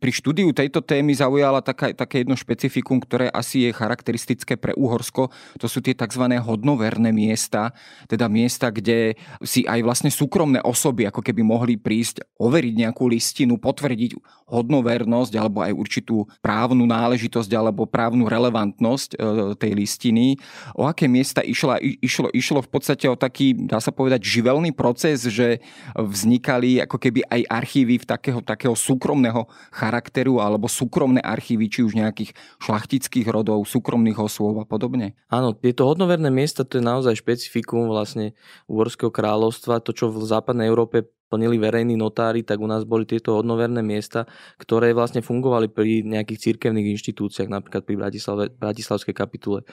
pri 0.00 0.10
štúdiu 0.14 0.48
tejto 0.56 0.80
témy 0.80 1.12
zaujala 1.12 1.60
taká, 1.60 1.92
také 1.92 2.24
jedno 2.24 2.32
špecifikum, 2.32 2.96
ktoré 3.04 3.28
asi 3.28 3.68
je 3.68 3.76
charakteristické 3.76 4.56
pre 4.56 4.72
Uhorsko. 4.72 5.28
To 5.60 5.66
sú 5.68 5.84
tie 5.84 5.92
tzv. 5.92 6.24
hodnoverné 6.40 7.12
miesta, 7.12 7.76
teda 8.08 8.30
miesta, 8.32 8.72
kde 8.72 9.18
si 9.44 9.68
aj 9.68 9.84
vlastne 9.84 10.08
súkromné 10.08 10.64
osoby 10.64 11.04
ako 11.10 11.20
keby 11.20 11.44
mohli 11.44 11.74
prísť, 11.76 12.24
overiť 12.40 12.74
nejakú 12.88 13.04
listinu, 13.10 13.60
potvrdiť 13.60 14.16
hodnovernosť 14.48 15.32
alebo 15.36 15.64
aj 15.64 15.72
určitú 15.72 16.24
právnu 16.38 16.84
náležitosť 16.86 17.50
alebo 17.52 17.88
právnu 17.88 18.28
relevantnosť 18.30 19.10
e, 19.14 19.16
tej 19.58 19.72
listiny. 19.74 20.36
O 20.76 20.86
aké 20.86 21.10
miesta 21.10 21.42
išlo, 21.42 21.76
išlo, 21.80 22.28
išlo 22.44 22.60
v 22.60 22.68
podstate 22.68 23.08
o 23.08 23.16
taký, 23.16 23.56
dá 23.56 23.80
sa 23.80 23.88
povedať, 23.88 24.20
živelný 24.20 24.76
proces, 24.76 25.24
že 25.24 25.64
vznikali 25.96 26.84
ako 26.84 27.00
keby 27.00 27.24
aj 27.24 27.40
archívy 27.48 28.04
v 28.04 28.04
takého, 28.04 28.44
takého 28.44 28.76
súkromného 28.76 29.48
charakteru 29.72 30.44
alebo 30.44 30.68
súkromné 30.68 31.24
archívy, 31.24 31.72
či 31.72 31.80
už 31.80 31.96
nejakých 31.96 32.36
šlachtických 32.60 33.24
rodov, 33.32 33.64
súkromných 33.64 34.20
osôb 34.20 34.60
a 34.60 34.68
podobne? 34.68 35.16
Áno, 35.32 35.56
tieto 35.56 35.88
hodnoverné 35.88 36.28
miesta 36.28 36.68
to 36.68 36.76
je 36.76 36.84
naozaj 36.84 37.16
špecifikum 37.16 37.88
vlastne 37.88 38.36
Uhorského 38.68 39.08
kráľovstva. 39.08 39.80
To, 39.80 39.96
čo 39.96 40.12
v 40.12 40.20
západnej 40.28 40.68
Európe 40.68 41.08
plnili 41.32 41.56
verejní 41.58 41.96
notári, 41.96 42.44
tak 42.44 42.60
u 42.60 42.68
nás 42.68 42.84
boli 42.86 43.08
tieto 43.08 43.34
hodnoverné 43.40 43.80
miesta, 43.82 44.28
ktoré 44.60 44.92
vlastne 44.92 45.24
fungovali 45.24 45.72
pri 45.72 46.04
nejakých 46.04 46.52
cirkevných 46.52 46.94
inštitúciách, 46.94 47.48
napríklad 47.50 47.82
pri 47.82 47.96
Bratislave, 47.98 48.52
Bratislavskej 48.54 49.16
kapitule, 49.16 49.66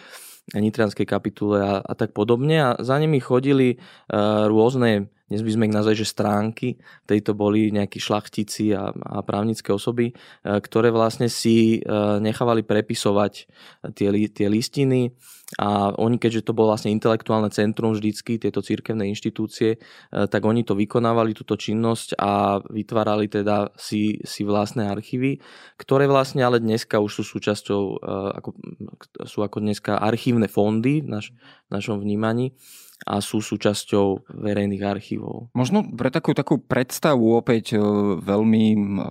Nitranskej 0.50 1.06
kapitule 1.06 1.62
a, 1.62 1.74
a 1.80 1.94
tak 1.94 2.12
podobne. 2.12 2.58
A 2.60 2.70
za 2.82 2.98
nimi 2.98 3.22
chodili 3.22 3.78
uh, 3.78 4.50
rôzne 4.50 5.12
dnes 5.32 5.48
by 5.48 5.52
sme 5.56 5.72
ich 5.72 5.76
nazvali, 5.80 5.96
že 5.96 6.12
stránky, 6.12 6.76
tejto 7.08 7.32
boli 7.32 7.72
nejakí 7.72 8.04
šlachtici 8.04 8.76
a, 8.76 8.92
a 8.92 9.24
právnické 9.24 9.72
osoby, 9.72 10.12
ktoré 10.44 10.92
vlastne 10.92 11.32
si 11.32 11.80
nechávali 12.20 12.68
prepisovať 12.68 13.48
tie, 13.96 14.12
tie 14.28 14.48
listiny. 14.52 15.16
A 15.60 15.92
oni, 16.00 16.16
keďže 16.16 16.48
to 16.48 16.56
bolo 16.56 16.72
vlastne 16.72 16.96
intelektuálne 16.96 17.52
centrum 17.52 17.92
vždycky, 17.92 18.40
tieto 18.40 18.64
církevné 18.64 19.08
inštitúcie, 19.12 19.80
tak 20.12 20.44
oni 20.44 20.64
to 20.64 20.80
vykonávali, 20.80 21.36
túto 21.36 21.60
činnosť 21.60 22.16
a 22.20 22.60
vytvárali 22.64 23.28
teda 23.28 23.72
si, 23.76 24.20
si 24.24 24.48
vlastné 24.48 24.88
archívy, 24.88 25.44
ktoré 25.76 26.08
vlastne 26.08 26.44
ale 26.44 26.64
dneska 26.64 27.04
už 27.04 27.20
sú 27.20 27.24
súčasťou, 27.40 27.84
ako, 28.36 28.50
sú 29.28 29.44
ako 29.44 29.64
dneska 29.64 30.00
archívne 30.00 30.48
fondy 30.48 31.04
v, 31.04 31.08
naš, 31.20 31.36
v 31.68 31.70
našom 31.72 32.00
vnímaní 32.00 32.56
a 33.02 33.18
sú 33.18 33.42
súčasťou 33.42 34.30
verejných 34.30 34.84
archívov. 34.86 35.50
Možno 35.58 35.82
pre 35.98 36.14
takú, 36.14 36.38
takú 36.38 36.62
predstavu 36.62 37.34
opäť 37.34 37.74
e, 37.74 37.82
veľmi 38.22 38.66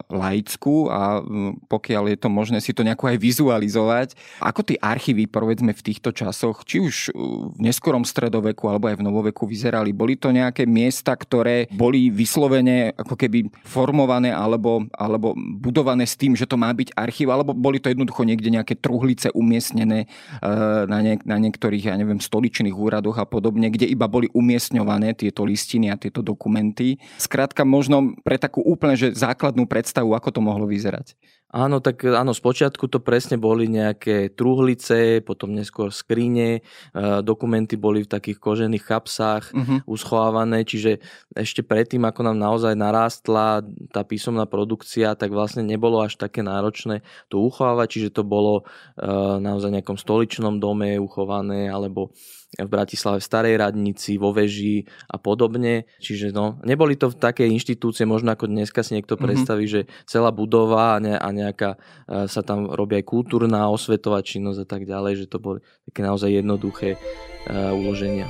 laickú 0.07 0.87
a 0.87 1.19
pokiaľ 1.67 2.15
je 2.15 2.19
to 2.19 2.29
možné 2.31 2.59
si 2.63 2.71
to 2.71 2.87
nejako 2.87 3.11
aj 3.11 3.19
vizualizovať, 3.19 4.09
ako 4.39 4.61
tie 4.63 4.79
archívy 4.79 5.27
povedzme 5.27 5.75
v 5.75 5.83
týchto 5.83 6.15
časoch, 6.15 6.63
či 6.63 6.79
už 6.79 7.11
e, 7.11 7.19
v 7.51 7.59
neskorom 7.59 8.07
stredoveku 8.07 8.71
alebo 8.71 8.87
aj 8.87 9.03
v 9.03 9.07
novoveku 9.07 9.51
vyzerali, 9.51 9.91
boli 9.91 10.15
to 10.15 10.31
nejaké 10.31 10.71
miesta, 10.71 11.11
ktoré 11.19 11.67
boli 11.75 12.15
vyslovene 12.15 12.95
ako 12.95 13.19
keby 13.19 13.51
formované 13.67 14.31
alebo, 14.31 14.87
alebo 14.95 15.35
budované 15.35 16.07
s 16.07 16.15
tým, 16.15 16.39
že 16.39 16.47
to 16.47 16.55
má 16.55 16.71
byť 16.71 16.95
archív, 16.95 17.35
alebo 17.35 17.53
boli 17.57 17.83
to 17.83 17.91
jednoducho 17.91 18.23
niekde 18.23 18.55
nejaké 18.55 18.79
truhlice 18.79 19.35
umiestnené 19.35 20.07
e, 20.07 20.49
na, 20.87 20.99
niek- 21.03 21.27
na 21.27 21.43
niektorých, 21.43 21.91
ja 21.91 21.99
neviem, 21.99 22.23
stoličných 22.23 22.75
úradoch 22.75 23.19
a 23.19 23.27
podobne, 23.27 23.80
kde 23.81 23.97
iba 23.97 24.05
boli 24.13 24.29
umiestňované 24.37 25.17
tieto 25.17 25.49
listiny 25.49 25.89
a 25.89 25.97
tieto 25.97 26.21
dokumenty. 26.21 27.01
Skrátka 27.17 27.65
možno 27.65 28.13
pre 28.21 28.37
takú 28.37 28.61
úplne 28.61 28.93
že 28.93 29.17
základnú 29.17 29.65
predstavu, 29.65 30.13
ako 30.13 30.37
to 30.37 30.41
mohlo 30.45 30.69
vyzerať. 30.69 31.17
Áno, 31.51 31.83
tak 31.83 32.07
áno, 32.07 32.31
spočiatku 32.31 32.87
to 32.87 33.03
presne 33.03 33.35
boli 33.35 33.67
nejaké 33.67 34.31
truhlice, 34.39 35.19
potom 35.19 35.51
neskôr 35.51 35.91
skrine, 35.91 36.63
e, 36.95 37.01
dokumenty 37.27 37.75
boli 37.75 38.07
v 38.07 38.13
takých 38.13 38.39
kožených 38.39 38.85
kapsách 38.87 39.51
uh-huh. 39.51 39.83
uschovávané, 39.83 40.63
čiže 40.63 41.03
ešte 41.35 41.67
predtým, 41.67 42.07
ako 42.07 42.31
nám 42.31 42.39
naozaj 42.39 42.79
narástla 42.79 43.67
tá 43.91 44.07
písomná 44.07 44.47
produkcia, 44.47 45.19
tak 45.19 45.35
vlastne 45.35 45.67
nebolo 45.67 45.99
až 45.99 46.15
také 46.15 46.47
náročné 46.47 47.03
to 47.27 47.43
uchovávať, 47.43 47.99
čiže 47.99 48.15
to 48.15 48.23
bolo 48.23 48.63
e, 48.63 49.11
naozaj 49.43 49.75
nejakom 49.75 49.99
stoličnom 49.99 50.63
dome 50.63 51.03
uchované, 51.03 51.67
alebo 51.67 52.15
v 52.59 52.67
Bratislave 52.67 53.23
v 53.23 53.29
Starej 53.31 53.55
radnici, 53.63 54.19
vo 54.19 54.35
veži 54.35 54.83
a 55.07 55.23
podobne. 55.23 55.87
Čiže 56.03 56.35
no, 56.35 56.59
neboli 56.67 56.99
to 56.99 57.15
také 57.15 57.47
inštitúcie, 57.47 58.03
možno 58.03 58.35
ako 58.35 58.51
dneska 58.51 58.83
si 58.83 58.99
niekto 58.99 59.15
mhm. 59.15 59.23
predstaví, 59.23 59.71
mm-hmm. 59.71 59.87
že 59.87 60.09
celá 60.11 60.35
budova 60.35 60.99
a, 60.99 61.03
ne, 61.03 61.15
a 61.15 61.29
nejaká 61.31 61.79
e, 62.11 62.27
sa 62.27 62.43
tam 62.43 62.67
robí 62.67 62.99
aj 62.99 63.07
kultúrna, 63.07 63.71
osvetová 63.71 64.25
činnosť 64.27 64.67
a 64.67 64.67
tak 64.67 64.83
ďalej, 64.83 65.27
že 65.27 65.31
to 65.31 65.39
boli 65.39 65.63
také 65.87 66.03
naozaj 66.03 66.31
jednoduché 66.31 66.95
uh, 66.95 67.75
uloženia. 67.75 68.27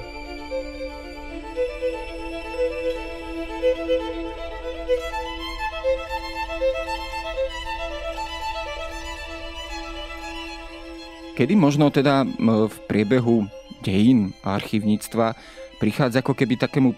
Kedy 11.40 11.56
možno 11.56 11.88
teda 11.88 12.28
v 12.68 12.76
priebehu 12.84 13.48
dejín 13.84 14.32
archívnictva 14.44 15.34
prichádza 15.80 16.20
ako 16.20 16.36
keby 16.36 16.60
takému 16.60 16.92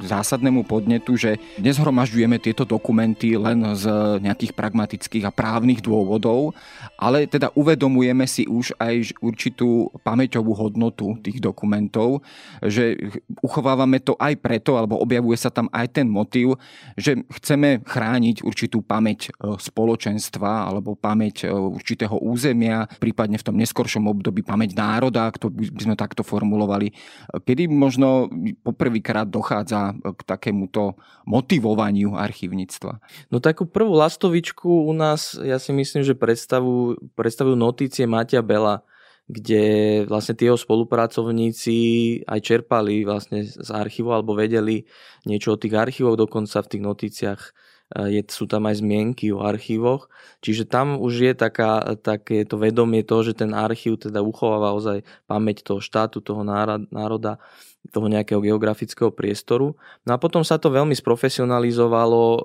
zásadnému 0.00 0.64
podnetu, 0.64 1.18
že 1.18 1.36
nezhromažďujeme 1.60 2.38
tieto 2.40 2.64
dokumenty 2.64 3.36
len 3.36 3.74
z 3.76 3.84
nejakých 4.22 4.56
pragmatických 4.56 5.28
a 5.28 5.34
právnych 5.34 5.84
dôvodov, 5.84 6.56
ale 6.96 7.28
teda 7.28 7.52
uvedomujeme 7.52 8.24
si 8.24 8.48
už 8.48 8.72
aj 8.80 9.20
určitú 9.20 9.92
pamäťovú 10.00 10.52
hodnotu 10.56 11.18
tých 11.20 11.42
dokumentov, 11.44 12.24
že 12.64 12.96
uchovávame 13.44 14.00
to 14.00 14.16
aj 14.16 14.34
preto, 14.40 14.80
alebo 14.80 14.98
objavuje 14.98 15.36
sa 15.36 15.52
tam 15.52 15.68
aj 15.68 16.00
ten 16.00 16.08
motív, 16.08 16.56
že 16.96 17.20
chceme 17.28 17.84
chrániť 17.84 18.40
určitú 18.40 18.80
pamäť 18.80 19.28
e, 19.28 19.54
spoločenstva 19.60 20.72
alebo 20.72 20.96
pamäť 20.96 21.44
e, 21.44 21.52
určitého 21.52 22.16
územia, 22.16 22.88
prípadne 22.96 23.36
v 23.36 23.46
tom 23.46 23.56
neskoršom 23.60 24.08
období 24.08 24.40
pamäť 24.40 24.72
národa, 24.72 25.28
to 25.36 25.52
by 25.52 25.68
sme 25.76 25.94
takto 25.98 26.24
formulovali. 26.24 26.90
Kedy 27.28 27.68
možno 27.68 28.32
poprvýkrát 28.64 29.28
dochádza 29.28 29.67
k 30.02 30.20
takémuto 30.24 30.96
motivovaniu 31.28 32.16
archívnictva? 32.16 33.04
No 33.28 33.44
takú 33.44 33.68
prvú 33.68 33.92
lastovičku 33.98 34.88
u 34.88 34.92
nás, 34.96 35.36
ja 35.36 35.60
si 35.60 35.76
myslím, 35.76 36.02
že 36.02 36.16
predstavujú, 36.16 37.12
predstavujú 37.12 37.56
notície 37.58 38.08
Matia 38.08 38.40
Bela, 38.40 38.80
kde 39.28 39.62
vlastne 40.08 40.32
tie 40.32 40.48
spolupracovníci 40.48 41.76
aj 42.24 42.40
čerpali 42.40 43.04
vlastne 43.04 43.44
z 43.44 43.68
archívov 43.68 44.16
alebo 44.16 44.32
vedeli 44.32 44.88
niečo 45.28 45.52
o 45.52 45.60
tých 45.60 45.76
archívoch, 45.76 46.16
dokonca 46.16 46.64
v 46.64 46.70
tých 46.72 46.82
notíciách 46.82 47.42
je, 47.88 48.20
sú 48.28 48.44
tam 48.44 48.68
aj 48.68 48.84
zmienky 48.84 49.32
o 49.32 49.40
archívoch, 49.40 50.12
čiže 50.44 50.68
tam 50.68 51.00
už 51.00 51.12
je 51.24 51.32
taká, 51.32 51.96
takéto 51.96 52.60
vedomie 52.60 53.00
toho, 53.00 53.24
že 53.24 53.32
ten 53.32 53.56
archív 53.56 53.96
teda 53.96 54.20
uchováva 54.20 54.76
ozaj 54.76 55.08
pamäť 55.24 55.64
toho 55.64 55.80
štátu, 55.80 56.20
toho 56.20 56.44
národa 56.92 57.40
toho 57.88 58.06
nejakého 58.06 58.40
geografického 58.44 59.08
priestoru. 59.08 59.72
No 60.04 60.10
a 60.14 60.20
potom 60.20 60.44
sa 60.44 60.60
to 60.60 60.68
veľmi 60.68 60.92
sprofesionalizovalo 60.92 62.22
eh, 62.36 62.40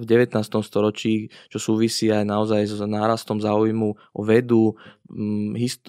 v 0.00 0.04
19. 0.04 0.36
storočí, 0.62 1.32
čo 1.48 1.58
súvisí 1.58 2.12
aj 2.12 2.24
naozaj 2.28 2.62
s 2.68 2.80
nárastom 2.84 3.40
záujmu 3.40 3.96
o 3.96 4.20
vedu, 4.22 4.76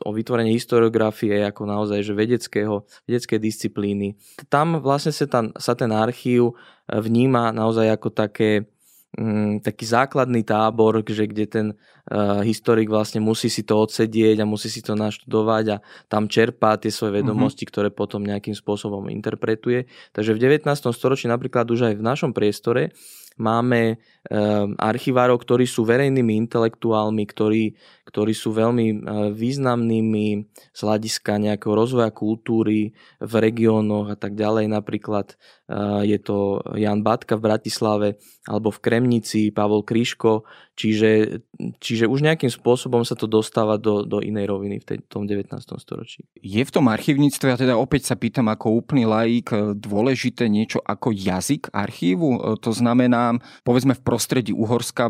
o 0.05 0.09
vytvorenie 0.13 0.53
historiografie 0.53 1.41
ako 1.41 1.65
naozaj 1.65 2.05
že 2.05 2.13
vedeckého, 2.13 2.85
vedeckej 3.09 3.39
disciplíny. 3.41 4.13
Tam 4.47 4.77
vlastne 4.79 5.09
sa, 5.09 5.25
tam, 5.25 5.49
sa 5.57 5.73
ten 5.73 5.91
archív 5.91 6.53
eh, 6.87 7.01
vníma 7.01 7.51
naozaj 7.51 7.91
ako 7.91 8.09
také 8.13 8.69
Mm, 9.15 9.63
taký 9.63 9.87
základný 9.87 10.43
tábor, 10.43 10.99
že 10.99 11.31
kde 11.31 11.45
ten 11.47 11.67
uh, 11.71 12.43
historik 12.43 12.91
vlastne 12.91 13.23
musí 13.23 13.47
si 13.47 13.63
to 13.63 13.79
odsedieť 13.79 14.43
a 14.43 14.45
musí 14.45 14.67
si 14.67 14.83
to 14.83 14.99
naštudovať 14.99 15.65
a 15.73 15.77
tam 16.11 16.27
čerpá 16.27 16.75
tie 16.75 16.91
svoje 16.91 17.15
mhm. 17.15 17.19
vedomosti, 17.23 17.63
mm-hmm. 17.63 17.71
ktoré 17.71 17.89
potom 17.89 18.27
nejakým 18.27 18.53
spôsobom 18.53 19.07
interpretuje. 19.07 19.87
Takže 20.11 20.35
v 20.35 20.59
19. 20.59 20.67
storočí 20.91 21.31
napríklad 21.31 21.71
už 21.71 21.87
aj 21.87 21.93
v 21.95 22.03
našom 22.03 22.35
priestore 22.35 22.91
máme 23.37 23.97
um, 24.27 24.73
archivárov, 24.77 25.37
ktorí 25.41 25.69
sú 25.69 25.85
verejnými 25.85 26.35
intelektuálmi, 26.45 27.23
ktorí, 27.29 27.77
ktorí 28.09 28.33
sú 28.33 28.53
veľmi 28.53 28.85
uh, 28.89 28.97
významnými 29.31 30.27
z 30.73 30.79
hľadiska 30.81 31.37
nejakého 31.37 31.73
rozvoja 31.73 32.09
kultúry 32.09 32.97
v 33.21 33.33
regiónoch 33.37 34.13
a 34.13 34.17
tak 34.17 34.33
ďalej. 34.33 34.73
Napríklad 34.73 35.37
uh, 35.69 36.01
je 36.01 36.17
to 36.19 36.65
Jan 36.75 37.05
Batka 37.05 37.37
v 37.37 37.45
Bratislave 37.45 38.07
alebo 38.49 38.73
v 38.73 38.81
Kremnici, 38.81 39.53
Pavol 39.53 39.85
Kryško, 39.85 40.43
čiže, 40.77 41.41
čiže 41.81 42.05
už 42.05 42.21
nejakým 42.21 42.53
spôsobom 42.53 43.01
sa 43.01 43.17
to 43.17 43.25
dostáva 43.25 43.81
do, 43.81 44.05
do 44.05 44.21
inej 44.21 44.45
roviny 44.53 44.77
v 44.79 44.85
tej, 44.85 44.97
tom 45.09 45.25
19. 45.25 45.57
storočí. 45.81 46.23
Je 46.37 46.61
v 46.61 46.71
tom 46.71 46.85
archívnictve, 46.87 47.49
a 47.49 47.57
teda 47.57 47.73
opäť 47.75 48.13
sa 48.13 48.15
pýtam 48.15 48.47
ako 48.53 48.77
úplný 48.77 49.09
laik, 49.09 49.49
dôležité 49.73 50.45
niečo 50.45 50.77
ako 50.85 51.09
jazyk 51.11 51.73
archívu? 51.73 52.61
To 52.61 52.71
znamená, 52.71 53.41
povedzme 53.65 53.97
v 53.97 54.05
prostredí 54.05 54.53
Uhorska 54.53 55.09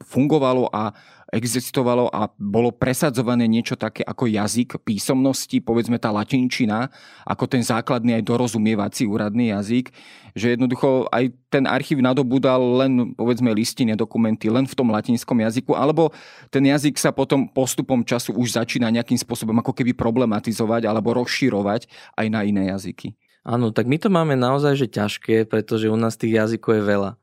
fungovalo 0.00 0.72
a 0.72 0.96
existovalo 1.32 2.12
a 2.12 2.28
bolo 2.36 2.68
presadzované 2.68 3.48
niečo 3.48 3.72
také 3.72 4.04
ako 4.04 4.28
jazyk 4.28 4.84
písomnosti, 4.84 5.64
povedzme 5.64 5.96
tá 5.96 6.12
latinčina, 6.12 6.92
ako 7.24 7.48
ten 7.48 7.64
základný 7.64 8.20
aj 8.20 8.28
dorozumievací 8.28 9.08
úradný 9.08 9.48
jazyk, 9.56 9.88
že 10.36 10.52
jednoducho 10.52 11.08
aj 11.08 11.32
ten 11.48 11.64
archív 11.64 12.04
nadobudal 12.04 12.84
len 12.84 13.16
povedzme 13.16 13.48
listiny, 13.56 13.96
dokumenty 13.96 14.52
len 14.52 14.68
v 14.68 14.76
tom 14.76 14.92
latinskom 14.92 15.40
jazyku, 15.40 15.72
alebo 15.72 16.12
ten 16.52 16.68
jazyk 16.68 17.00
sa 17.00 17.16
potom 17.16 17.48
postupom 17.48 18.04
času 18.04 18.36
už 18.36 18.60
začína 18.60 18.92
nejakým 18.92 19.16
spôsobom 19.16 19.56
ako 19.64 19.72
keby 19.72 19.96
problematizovať 19.96 20.84
alebo 20.84 21.16
rozširovať 21.16 21.88
aj 22.20 22.26
na 22.28 22.44
iné 22.44 22.68
jazyky. 22.76 23.16
Áno, 23.42 23.74
tak 23.74 23.90
my 23.90 23.98
to 23.98 24.06
máme 24.06 24.38
naozaj 24.38 24.78
že 24.78 24.86
ťažké, 24.86 25.50
pretože 25.50 25.90
u 25.90 25.98
nás 25.98 26.14
tých 26.14 26.38
jazykov 26.38 26.78
je 26.78 26.84
veľa. 26.86 27.21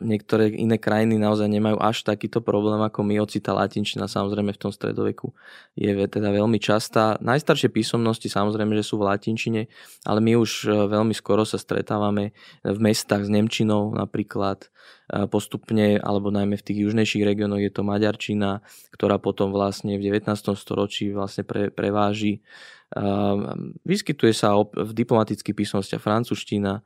Niektoré 0.00 0.48
iné 0.56 0.80
krajiny 0.80 1.20
naozaj 1.20 1.52
nemajú 1.52 1.76
až 1.84 2.00
takýto 2.00 2.40
problém 2.40 2.80
ako 2.80 3.04
my, 3.04 3.20
hoci 3.20 3.44
tá 3.44 3.52
latinčina 3.52 4.08
samozrejme 4.08 4.56
v 4.56 4.62
tom 4.64 4.72
stredoveku 4.72 5.36
je 5.76 5.92
teda 6.08 6.32
veľmi 6.32 6.56
častá. 6.56 7.20
Najstaršie 7.20 7.68
písomnosti 7.68 8.24
samozrejme, 8.24 8.72
že 8.80 8.88
sú 8.88 8.96
v 8.96 9.12
latinčine, 9.12 9.68
ale 10.08 10.24
my 10.24 10.32
už 10.40 10.50
e, 10.64 10.68
veľmi 10.72 11.12
skoro 11.12 11.44
sa 11.44 11.60
stretávame 11.60 12.32
v 12.64 12.78
mestách 12.80 13.28
s 13.28 13.30
Nemčinou 13.30 13.92
napríklad 13.92 14.72
e, 15.12 15.28
postupne, 15.28 16.00
alebo 16.00 16.32
najmä 16.32 16.56
v 16.56 16.64
tých 16.64 16.88
južnejších 16.88 17.28
regiónoch 17.28 17.60
je 17.60 17.68
to 17.68 17.84
Maďarčina, 17.84 18.64
ktorá 18.96 19.20
potom 19.20 19.52
vlastne 19.52 20.00
v 20.00 20.08
19. 20.08 20.24
storočí 20.56 21.12
vlastne 21.12 21.44
pre, 21.44 21.68
preváži. 21.68 22.40
Vyskytuje 23.84 24.32
sa 24.32 24.56
v 24.56 24.90
diplomatických 24.96 25.52
písomnostiach 25.52 26.00
francúzština, 26.00 26.80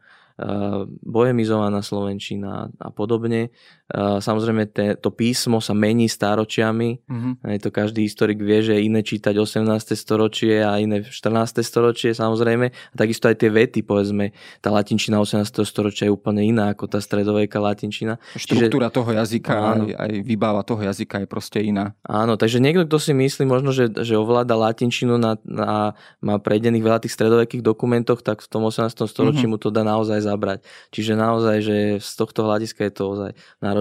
bohemizovaná 1.03 1.83
slovenčina 1.83 2.69
a 2.81 2.89
podobne. 2.91 3.53
Samozrejme, 3.93 4.73
to 5.05 5.11
písmo 5.13 5.61
sa 5.61 5.77
mení 5.77 6.09
stáročiami. 6.09 7.05
Mm-hmm. 7.05 7.33
Aj 7.45 7.59
to 7.61 7.69
každý 7.69 8.09
historik 8.09 8.41
vie, 8.41 8.65
že 8.65 8.81
iné 8.81 9.05
čítať 9.05 9.37
18. 9.37 9.69
storočie 9.93 10.65
a 10.65 10.81
iné 10.81 11.05
14. 11.05 11.61
storočie 11.61 12.17
samozrejme. 12.17 12.73
A 12.73 12.95
takisto 12.97 13.29
aj 13.29 13.37
tie 13.45 13.53
vety, 13.53 13.85
povedzme, 13.85 14.33
tá 14.65 14.73
latinčina 14.73 15.21
18. 15.21 15.45
storočia 15.69 16.09
je 16.09 16.13
úplne 16.17 16.41
iná 16.41 16.73
ako 16.73 16.89
tá 16.89 17.05
stredoveká 17.05 17.61
latinčina. 17.61 18.17
Štruktúra 18.33 18.89
Čiže, 18.89 18.97
toho 18.97 19.11
jazyka, 19.13 19.53
áno. 19.53 19.85
aj, 19.85 19.93
aj 20.01 20.13
výbava 20.25 20.65
toho 20.65 20.81
jazyka 20.81 21.23
je 21.23 21.27
proste 21.29 21.61
iná. 21.61 21.93
Áno, 22.09 22.41
takže 22.41 22.65
niekto, 22.65 22.89
kto 22.89 22.97
si 22.97 23.13
myslí 23.13 23.45
možno, 23.45 23.77
že, 23.77 23.93
že 23.93 24.17
ovláda 24.17 24.57
latinčinu 24.57 25.21
na, 25.21 25.37
na, 25.45 25.93
má 26.25 26.41
prejdených 26.41 26.81
veľa 26.81 26.99
tých 27.05 27.13
stredovekých 27.13 27.61
dokumentoch, 27.61 28.25
tak 28.25 28.41
v 28.41 28.49
tom 28.49 28.65
18. 28.65 28.89
storočí 29.05 29.45
mm-hmm. 29.45 29.53
mu 29.53 29.61
to 29.61 29.69
dá 29.69 29.85
naozaj 29.85 30.25
zabrať. 30.25 30.65
Čiže 30.89 31.13
naozaj, 31.13 31.57
že 31.61 31.77
z 32.01 32.13
tohto 32.17 32.49
hľadiska 32.49 32.89
je 32.89 32.93
to 32.97 33.05
ozaj 33.05 33.31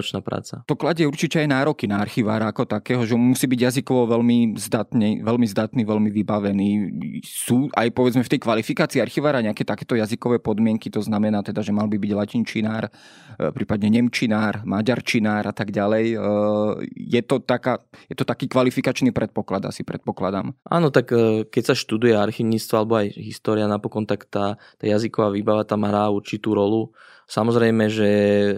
náročná 0.02 0.26
práca. 0.26 0.66
To 0.66 0.74
kladie 0.74 1.06
určite 1.06 1.38
aj 1.38 1.48
nároky 1.54 1.86
na 1.86 2.02
archivára 2.02 2.50
ako 2.50 2.66
takého, 2.66 3.06
že 3.06 3.14
musí 3.14 3.46
byť 3.46 3.60
jazykovo 3.70 4.10
veľmi 4.10 4.58
zdatný, 4.58 5.22
veľmi 5.22 5.46
zdatný, 5.46 5.82
veľmi 5.86 6.10
vybavený. 6.10 6.70
Sú 7.22 7.70
aj 7.78 7.94
povedzme 7.94 8.26
v 8.26 8.32
tej 8.34 8.42
kvalifikácii 8.42 8.98
archivára 8.98 9.46
nejaké 9.46 9.62
takéto 9.62 9.94
jazykové 9.94 10.42
podmienky, 10.42 10.90
to 10.90 11.06
znamená 11.06 11.46
teda, 11.46 11.62
že 11.62 11.70
mal 11.70 11.86
by 11.86 12.02
byť 12.02 12.12
latinčinár, 12.18 12.90
e, 12.90 12.92
prípadne 13.54 13.94
nemčinár, 13.94 14.66
maďarčinár 14.66 15.46
a 15.46 15.54
tak 15.54 15.70
ďalej. 15.70 16.06
E, 16.10 16.20
je 16.98 17.22
to, 17.22 17.38
taká, 17.46 17.86
je 18.10 18.18
to 18.18 18.26
taký 18.26 18.50
kvalifikačný 18.50 19.14
predpoklad, 19.14 19.70
asi 19.70 19.86
predpokladám. 19.86 20.58
Áno, 20.66 20.90
tak 20.90 21.14
e, 21.14 21.46
keď 21.46 21.64
sa 21.72 21.76
študuje 21.78 22.18
archivníctvo 22.18 22.74
alebo 22.74 22.98
aj 22.98 23.14
história 23.22 23.70
napokon, 23.70 24.10
tak 24.10 24.26
tá, 24.26 24.58
tá 24.82 24.86
jazyková 24.90 25.30
výbava 25.30 25.62
tam 25.62 25.86
hrá 25.86 26.10
určitú 26.10 26.58
rolu. 26.58 26.90
Samozrejme, 27.30 27.88
že 27.88 28.10
e, 28.10 28.54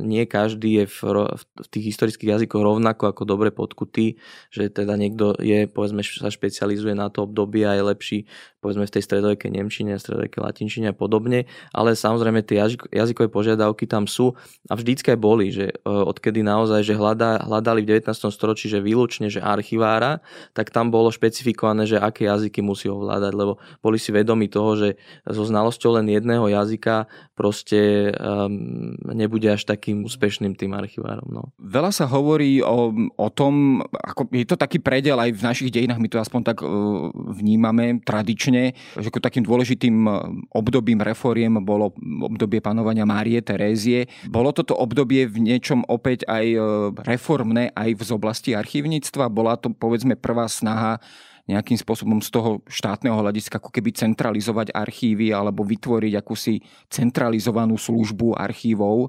nie 0.00 0.24
každý 0.24 0.82
je 0.82 0.84
v, 0.86 0.98
v 1.38 1.66
tých 1.70 1.84
historických 1.94 2.38
jazykoch 2.38 2.62
rovnako 2.62 3.10
ako 3.10 3.22
dobre 3.26 3.50
podkutý, 3.50 4.16
že 4.54 4.70
teda 4.70 4.94
niekto 4.94 5.34
je, 5.42 5.66
povedzme, 5.66 6.04
sa 6.04 6.30
špecializuje 6.30 6.94
na 6.94 7.10
to 7.10 7.26
obdobie 7.26 7.66
a 7.66 7.74
je 7.74 7.82
lepší 7.84 8.18
povedzme 8.64 8.88
v 8.88 8.94
tej 8.96 9.04
stredovekej 9.04 9.52
nemčine, 9.52 9.92
stredovekej 10.00 10.40
latinčine 10.40 10.86
a 10.88 10.96
podobne, 10.96 11.44
ale 11.76 11.92
samozrejme 11.92 12.40
tie 12.40 12.64
jazykové 12.88 13.28
požiadavky 13.28 13.84
tam 13.84 14.08
sú 14.08 14.32
a 14.72 14.80
vždycky 14.80 15.12
aj 15.12 15.20
boli, 15.20 15.52
že 15.52 15.68
e, 15.68 15.84
odkedy 15.84 16.40
naozaj, 16.40 16.80
že 16.80 16.96
hľadá, 16.96 17.44
hľadali 17.44 17.84
v 17.84 18.00
19. 18.00 18.32
storočí, 18.32 18.72
že 18.72 18.80
výlučne, 18.80 19.28
že 19.28 19.44
archivára, 19.44 20.24
tak 20.56 20.72
tam 20.72 20.88
bolo 20.88 21.12
špecifikované, 21.12 21.84
že 21.84 22.00
aké 22.00 22.24
jazyky 22.24 22.64
musí 22.64 22.88
ovládať, 22.88 23.36
lebo 23.36 23.60
boli 23.84 24.00
si 24.00 24.08
vedomi 24.08 24.48
toho, 24.48 24.80
že 24.80 24.88
so 25.28 25.44
znalosťou 25.44 26.00
len 26.00 26.08
jedného 26.08 26.48
jazyka 26.48 27.10
proste 27.34 28.14
um, 28.14 28.94
nebude 29.10 29.50
až 29.50 29.66
takým 29.66 30.06
úspešným 30.06 30.54
tým 30.54 30.72
archivárom. 30.72 31.26
No. 31.28 31.42
Veľa 31.58 31.90
sa 31.90 32.06
hovorí 32.06 32.62
o, 32.62 32.94
o 33.18 33.28
tom, 33.34 33.82
ako 33.90 34.30
je 34.30 34.46
to 34.46 34.54
taký 34.54 34.78
predel 34.78 35.18
aj 35.18 35.34
v 35.34 35.42
našich 35.42 35.70
dejinách, 35.74 35.98
my 35.98 36.08
to 36.08 36.22
aspoň 36.22 36.40
tak 36.46 36.62
uh, 36.62 37.10
vnímame 37.12 37.98
tradične, 38.06 38.53
stručne, 38.54 39.02
že 39.02 39.10
ako 39.10 39.20
takým 39.20 39.44
dôležitým 39.44 39.96
e, 40.06 40.10
obdobím 40.54 41.02
reforiem 41.02 41.58
bolo 41.62 41.92
obdobie 42.22 42.62
panovania 42.62 43.06
Márie 43.06 43.42
Terézie. 43.42 44.06
Bolo 44.30 44.54
toto 44.54 44.78
obdobie 44.78 45.26
v 45.26 45.42
niečom 45.42 45.82
opäť 45.90 46.26
aj 46.30 46.46
e, 46.46 46.58
reformné 47.02 47.74
aj 47.74 47.90
v 47.98 48.00
oblasti 48.14 48.54
archívnictva? 48.54 49.26
Bola 49.30 49.58
to 49.58 49.74
povedzme 49.74 50.14
prvá 50.14 50.46
snaha 50.46 51.02
nejakým 51.44 51.76
spôsobom 51.76 52.24
z 52.24 52.32
toho 52.32 52.50
štátneho 52.64 53.20
hľadiska 53.20 53.60
ako 53.60 53.68
keby 53.68 53.92
centralizovať 53.92 54.72
archívy 54.72 55.28
alebo 55.28 55.60
vytvoriť 55.60 56.12
akúsi 56.16 56.64
centralizovanú 56.88 57.76
službu 57.76 58.32
archívov 58.32 59.08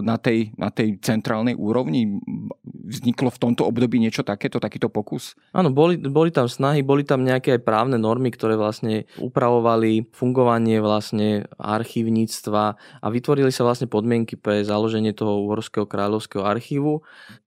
na 0.00 0.16
tej, 0.16 0.56
na 0.56 0.72
tej 0.72 0.96
centrálnej 1.04 1.52
úrovni. 1.52 2.16
Vzniklo 2.64 3.28
v 3.28 3.40
tomto 3.40 3.68
období 3.68 4.00
niečo 4.00 4.24
takéto, 4.24 4.56
takýto 4.56 4.88
pokus? 4.88 5.36
Áno, 5.52 5.68
boli, 5.68 6.00
boli 6.00 6.32
tam 6.32 6.48
snahy, 6.48 6.80
boli 6.80 7.04
tam 7.04 7.20
nejaké 7.20 7.60
aj 7.60 7.62
právne 7.68 8.00
normy, 8.00 8.32
ktoré 8.32 8.56
vlastne 8.56 9.04
upravovali 9.20 10.08
fungovanie 10.16 10.80
vlastne 10.80 11.44
archívnictva 11.60 12.64
a 13.04 13.06
vytvorili 13.12 13.52
sa 13.52 13.68
vlastne 13.68 13.84
podmienky 13.84 14.40
pre 14.40 14.64
založenie 14.64 15.12
toho 15.12 15.44
Uhorského 15.44 15.84
kráľovského 15.84 16.40
archívu. 16.40 17.04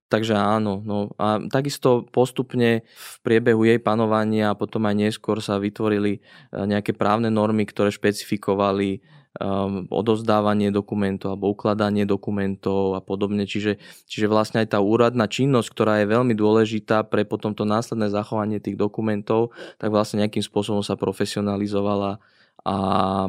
Takže 0.08 0.32
áno, 0.32 0.80
no 0.80 1.12
a 1.20 1.36
takisto 1.52 2.08
postupne 2.08 2.80
v 2.88 3.16
priebehu 3.20 3.68
jej 3.68 3.76
panovania 3.76 4.52
a 4.52 4.56
potom 4.56 4.88
aj 4.88 4.96
neskôr 4.96 5.44
sa 5.44 5.60
vytvorili 5.60 6.16
e, 6.16 6.20
nejaké 6.64 6.96
právne 6.96 7.28
normy, 7.28 7.68
ktoré 7.68 7.92
špecifikovali 7.92 9.04
um, 9.36 9.86
odozdávanie 9.92 10.72
dokumentov 10.72 11.36
alebo 11.36 11.52
ukladanie 11.52 12.08
dokumentov 12.08 12.98
a 12.98 13.00
podobne. 13.04 13.46
Čiže, 13.46 13.78
čiže 14.08 14.26
vlastne 14.26 14.64
aj 14.64 14.74
tá 14.74 14.78
úradná 14.82 15.30
činnosť, 15.30 15.68
ktorá 15.72 15.94
je 16.02 16.10
veľmi 16.10 16.34
dôležitá 16.34 17.06
pre 17.06 17.28
potom 17.28 17.54
to 17.54 17.68
následné 17.68 18.10
zachovanie 18.10 18.58
tých 18.58 18.80
dokumentov, 18.80 19.54
tak 19.78 19.94
vlastne 19.94 20.24
nejakým 20.24 20.42
spôsobom 20.42 20.82
sa 20.82 20.98
profesionalizovala 20.98 22.18
a 22.66 22.76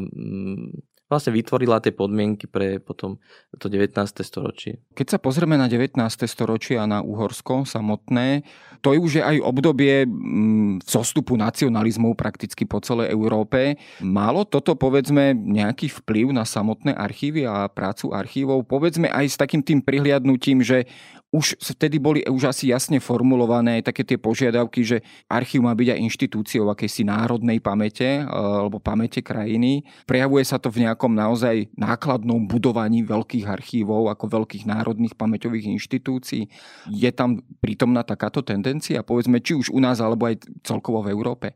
mm, 0.01 0.88
vlastne 1.09 1.33
vytvorila 1.33 1.81
tie 1.81 1.91
podmienky 1.91 2.45
pre 2.45 2.77
potom 2.77 3.17
to 3.57 3.67
19. 3.67 3.97
storočie. 4.21 4.79
Keď 4.93 5.07
sa 5.09 5.19
pozrieme 5.19 5.57
na 5.57 5.65
19. 5.65 5.97
storočie 6.29 6.77
a 6.77 6.85
na 6.85 7.01
Uhorsko 7.01 7.65
samotné, 7.65 8.45
to 8.79 8.93
je 8.93 8.99
už 9.01 9.11
aj 9.25 9.41
obdobie 9.43 10.05
mm, 10.05 10.85
zostupu 10.85 11.35
nacionalizmov 11.35 12.13
prakticky 12.15 12.63
po 12.63 12.79
celej 12.79 13.11
Európe. 13.11 13.75
Malo 13.99 14.45
toto 14.45 14.77
povedzme 14.77 15.33
nejaký 15.33 15.89
vplyv 15.99 16.31
na 16.31 16.45
samotné 16.45 16.93
archívy 16.93 17.49
a 17.49 17.67
prácu 17.67 18.13
archívov? 18.13 18.69
Povedzme 18.69 19.09
aj 19.09 19.25
s 19.33 19.35
takým 19.35 19.65
tým 19.65 19.81
prihliadnutím, 19.81 20.61
že 20.61 20.85
už 21.29 21.61
vtedy 21.61 22.01
boli 22.01 22.25
už 22.25 22.49
asi 22.49 22.73
jasne 22.73 22.97
formulované 22.97 23.85
také 23.85 24.01
tie 24.01 24.17
požiadavky, 24.17 24.81
že 24.81 24.97
archív 25.29 25.61
má 25.61 25.77
byť 25.77 25.93
aj 25.93 25.99
inštitúciou 26.09 26.65
akejsi 26.73 27.05
národnej 27.05 27.61
pamäte 27.61 28.25
alebo 28.25 28.81
pamäte 28.81 29.21
krajiny. 29.21 29.85
Prejavuje 30.09 30.41
sa 30.41 30.57
to 30.57 30.73
v 30.73 30.89
nejakom 30.89 30.98
naozaj 31.07 31.71
nákladnom 31.79 32.51
budovaní 32.51 33.07
veľkých 33.07 33.47
archívov 33.47 34.11
ako 34.11 34.43
veľkých 34.43 34.67
národných 34.67 35.15
pamäťových 35.15 35.71
inštitúcií. 35.79 36.51
Je 36.91 37.11
tam 37.15 37.39
prítomná 37.63 38.03
takáto 38.03 38.43
tendencia, 38.43 38.99
povedzme, 39.07 39.39
či 39.39 39.55
už 39.55 39.71
u 39.71 39.79
nás 39.79 40.03
alebo 40.03 40.27
aj 40.27 40.43
celkovo 40.67 40.99
v 41.07 41.15
Európe? 41.15 41.47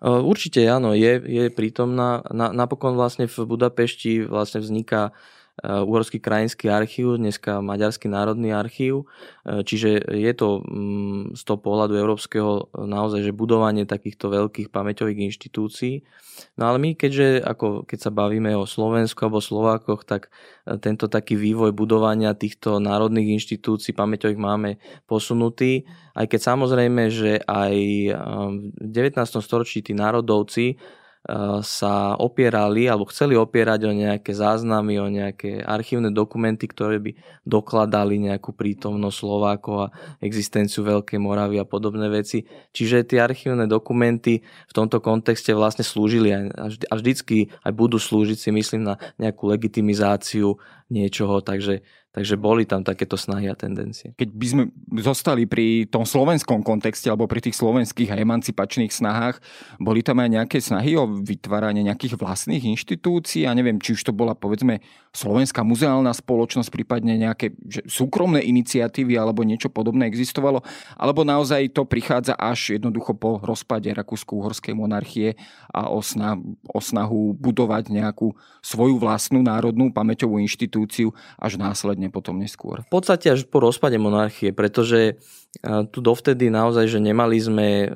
Určite 0.00 0.64
áno, 0.64 0.96
je, 0.96 1.20
je 1.28 1.44
prítomná. 1.52 2.24
Na, 2.32 2.48
napokon 2.56 2.96
vlastne 2.96 3.28
v 3.28 3.36
Budapešti 3.44 4.24
vlastne 4.24 4.64
vzniká 4.64 5.12
Uhorský 5.60 6.24
krajinský 6.24 6.72
archív, 6.72 7.20
dneska 7.20 7.60
Maďarský 7.60 8.08
národný 8.08 8.56
archív. 8.56 9.04
Eh, 9.44 9.60
čiže 9.60 10.00
je 10.08 10.32
to 10.32 10.64
mm, 10.64 11.36
z 11.36 11.42
toho 11.44 11.58
pohľadu 11.60 12.00
európskeho 12.00 12.72
naozaj, 12.80 13.28
že 13.28 13.36
budovanie 13.36 13.84
takýchto 13.84 14.32
veľkých 14.32 14.72
pamäťových 14.72 15.20
inštitúcií. 15.28 16.00
No 16.56 16.72
ale 16.72 16.80
my, 16.80 16.90
keďže 16.96 17.44
ako 17.44 17.84
keď 17.84 17.98
sa 18.08 18.10
bavíme 18.14 18.56
o 18.56 18.64
Slovensku 18.64 19.20
alebo 19.20 19.44
Slovákoch, 19.44 20.08
tak 20.08 20.32
eh, 20.64 20.80
tento 20.80 21.12
taký 21.12 21.36
vývoj 21.36 21.76
budovania 21.76 22.32
týchto 22.32 22.80
národných 22.80 23.36
inštitúcií 23.36 23.92
pamäťových 23.92 24.40
máme 24.40 24.80
posunutý. 25.04 25.84
Aj 26.16 26.24
keď 26.24 26.40
samozrejme, 26.56 27.06
že 27.12 27.38
aj 27.44 27.74
v 28.50 28.88
19. 28.92 29.14
storočí 29.40 29.78
tí 29.80 29.94
národovci 29.94 30.74
sa 31.60 32.16
opierali 32.16 32.88
alebo 32.88 33.04
chceli 33.12 33.36
opierať 33.36 33.84
o 33.84 33.92
nejaké 33.92 34.32
záznamy, 34.32 34.96
o 34.96 35.12
nejaké 35.12 35.60
archívne 35.60 36.08
dokumenty, 36.08 36.64
ktoré 36.64 36.96
by 36.96 37.12
dokladali 37.44 38.16
nejakú 38.16 38.56
prítomnosť 38.56 39.16
Slovákov 39.20 39.76
a 39.84 39.92
existenciu 40.24 40.80
Veľkej 40.80 41.20
Moravy 41.20 41.60
a 41.60 41.68
podobné 41.68 42.08
veci. 42.08 42.48
Čiže 42.72 43.04
tie 43.04 43.20
archívne 43.20 43.68
dokumenty 43.68 44.40
v 44.40 44.72
tomto 44.72 45.04
kontexte 45.04 45.52
vlastne 45.52 45.84
slúžili 45.84 46.32
a 46.32 46.94
vždycky 46.96 47.52
aj 47.68 47.72
budú 47.76 48.00
slúžiť 48.00 48.38
si 48.40 48.50
myslím 48.56 48.88
na 48.88 48.96
nejakú 49.20 49.44
legitimizáciu 49.52 50.56
niečoho, 50.88 51.44
takže 51.44 51.84
Takže 52.10 52.34
boli 52.34 52.66
tam 52.66 52.82
takéto 52.82 53.14
snahy 53.14 53.46
a 53.46 53.54
tendencie. 53.54 54.18
Keď 54.18 54.28
by 54.34 54.46
sme 54.50 54.62
zostali 54.98 55.46
pri 55.46 55.86
tom 55.86 56.02
slovenskom 56.02 56.66
kontexte 56.66 57.06
alebo 57.06 57.30
pri 57.30 57.38
tých 57.38 57.54
slovenských 57.54 58.10
emancipačných 58.10 58.90
snahách, 58.90 59.38
boli 59.78 60.02
tam 60.02 60.18
aj 60.18 60.28
nejaké 60.34 60.58
snahy 60.58 60.98
o 60.98 61.06
vytváranie 61.06 61.86
nejakých 61.86 62.18
vlastných 62.18 62.66
inštitúcií? 62.66 63.46
Ja 63.46 63.54
neviem, 63.54 63.78
či 63.78 63.94
už 63.94 64.02
to 64.02 64.10
bola 64.10 64.34
povedzme 64.34 64.82
Slovenská 65.10 65.66
muzeálna 65.66 66.14
spoločnosť, 66.14 66.70
prípadne 66.70 67.18
nejaké 67.18 67.50
že 67.66 67.82
súkromné 67.90 68.46
iniciatívy 68.46 69.18
alebo 69.18 69.42
niečo 69.42 69.66
podobné 69.66 70.06
existovalo, 70.06 70.62
alebo 70.94 71.26
naozaj 71.26 71.74
to 71.74 71.82
prichádza 71.82 72.38
až 72.38 72.78
jednoducho 72.78 73.18
po 73.18 73.42
rozpade 73.42 73.90
Rakúsko-Uhorskej 73.90 74.70
monarchie 74.78 75.34
a 75.74 75.90
o, 75.90 75.98
snahu, 75.98 76.54
o 76.62 76.78
snahu 76.78 77.34
budovať 77.34 77.90
nejakú 77.90 78.38
svoju 78.62 79.02
vlastnú 79.02 79.42
národnú 79.42 79.90
pamäťovú 79.90 80.38
inštitúciu 80.46 81.10
až 81.42 81.58
následne 81.58 82.06
potom 82.06 82.38
neskôr? 82.38 82.86
V 82.86 82.94
podstate 82.94 83.34
až 83.34 83.50
po 83.50 83.58
rozpade 83.58 83.98
monarchie, 83.98 84.54
pretože 84.54 85.18
tu 85.90 85.98
dovtedy 85.98 86.46
naozaj, 86.46 86.86
že 86.86 87.02
nemali 87.02 87.36
sme 87.42 87.90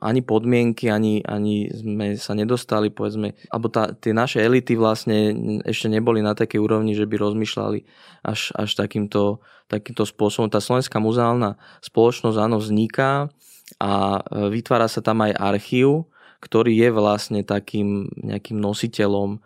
ani 0.00 0.20
podmienky, 0.24 0.88
ani, 0.88 1.20
ani 1.22 1.68
sme 1.68 2.16
sa 2.16 2.32
nedostali, 2.32 2.88
povedzme, 2.88 3.36
alebo 3.52 3.68
tá, 3.68 3.92
tie 3.92 4.16
naše 4.16 4.40
elity 4.40 4.80
vlastne 4.80 5.36
ešte 5.68 5.92
neboli 5.92 6.24
na 6.24 6.32
takej 6.32 6.56
úrovni, 6.56 6.96
že 6.96 7.04
by 7.04 7.20
rozmýšľali 7.20 7.78
až, 8.24 8.56
až 8.56 8.70
takýmto, 8.80 9.44
takýmto 9.68 10.08
spôsobom. 10.08 10.48
Tá 10.48 10.58
slovenská 10.58 10.96
muzeálna 10.98 11.60
spoločnosť 11.84 12.38
áno 12.40 12.56
vzniká 12.56 13.28
a 13.76 13.92
e, 14.18 14.48
vytvára 14.48 14.88
sa 14.88 15.04
tam 15.04 15.20
aj 15.20 15.36
archív, 15.36 16.08
ktorý 16.40 16.72
je 16.72 16.88
vlastne 16.88 17.40
takým 17.44 18.08
nejakým 18.16 18.56
nositeľom 18.56 19.36
e, 19.36 19.38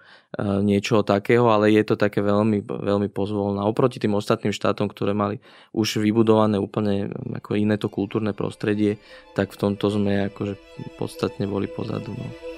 niečoho 0.63 1.03
takého, 1.03 1.51
ale 1.51 1.75
je 1.75 1.83
to 1.83 1.99
také 1.99 2.23
veľmi, 2.23 2.63
veľmi 2.63 3.11
pozvolné. 3.11 3.59
Oproti 3.67 3.99
tým 3.99 4.15
ostatným 4.15 4.55
štátom, 4.55 4.87
ktoré 4.87 5.11
mali 5.11 5.43
už 5.75 5.99
vybudované 5.99 6.63
úplne 6.63 7.11
ako 7.35 7.59
iné 7.59 7.75
to 7.77 7.91
kultúrne 7.91 8.31
prostredie, 8.31 9.03
tak 9.35 9.51
v 9.51 9.61
tomto 9.61 9.91
sme 9.91 10.31
akože 10.31 10.55
podstatne 10.95 11.51
boli 11.51 11.67
pozadu. 11.67 12.15
No. 12.15 12.54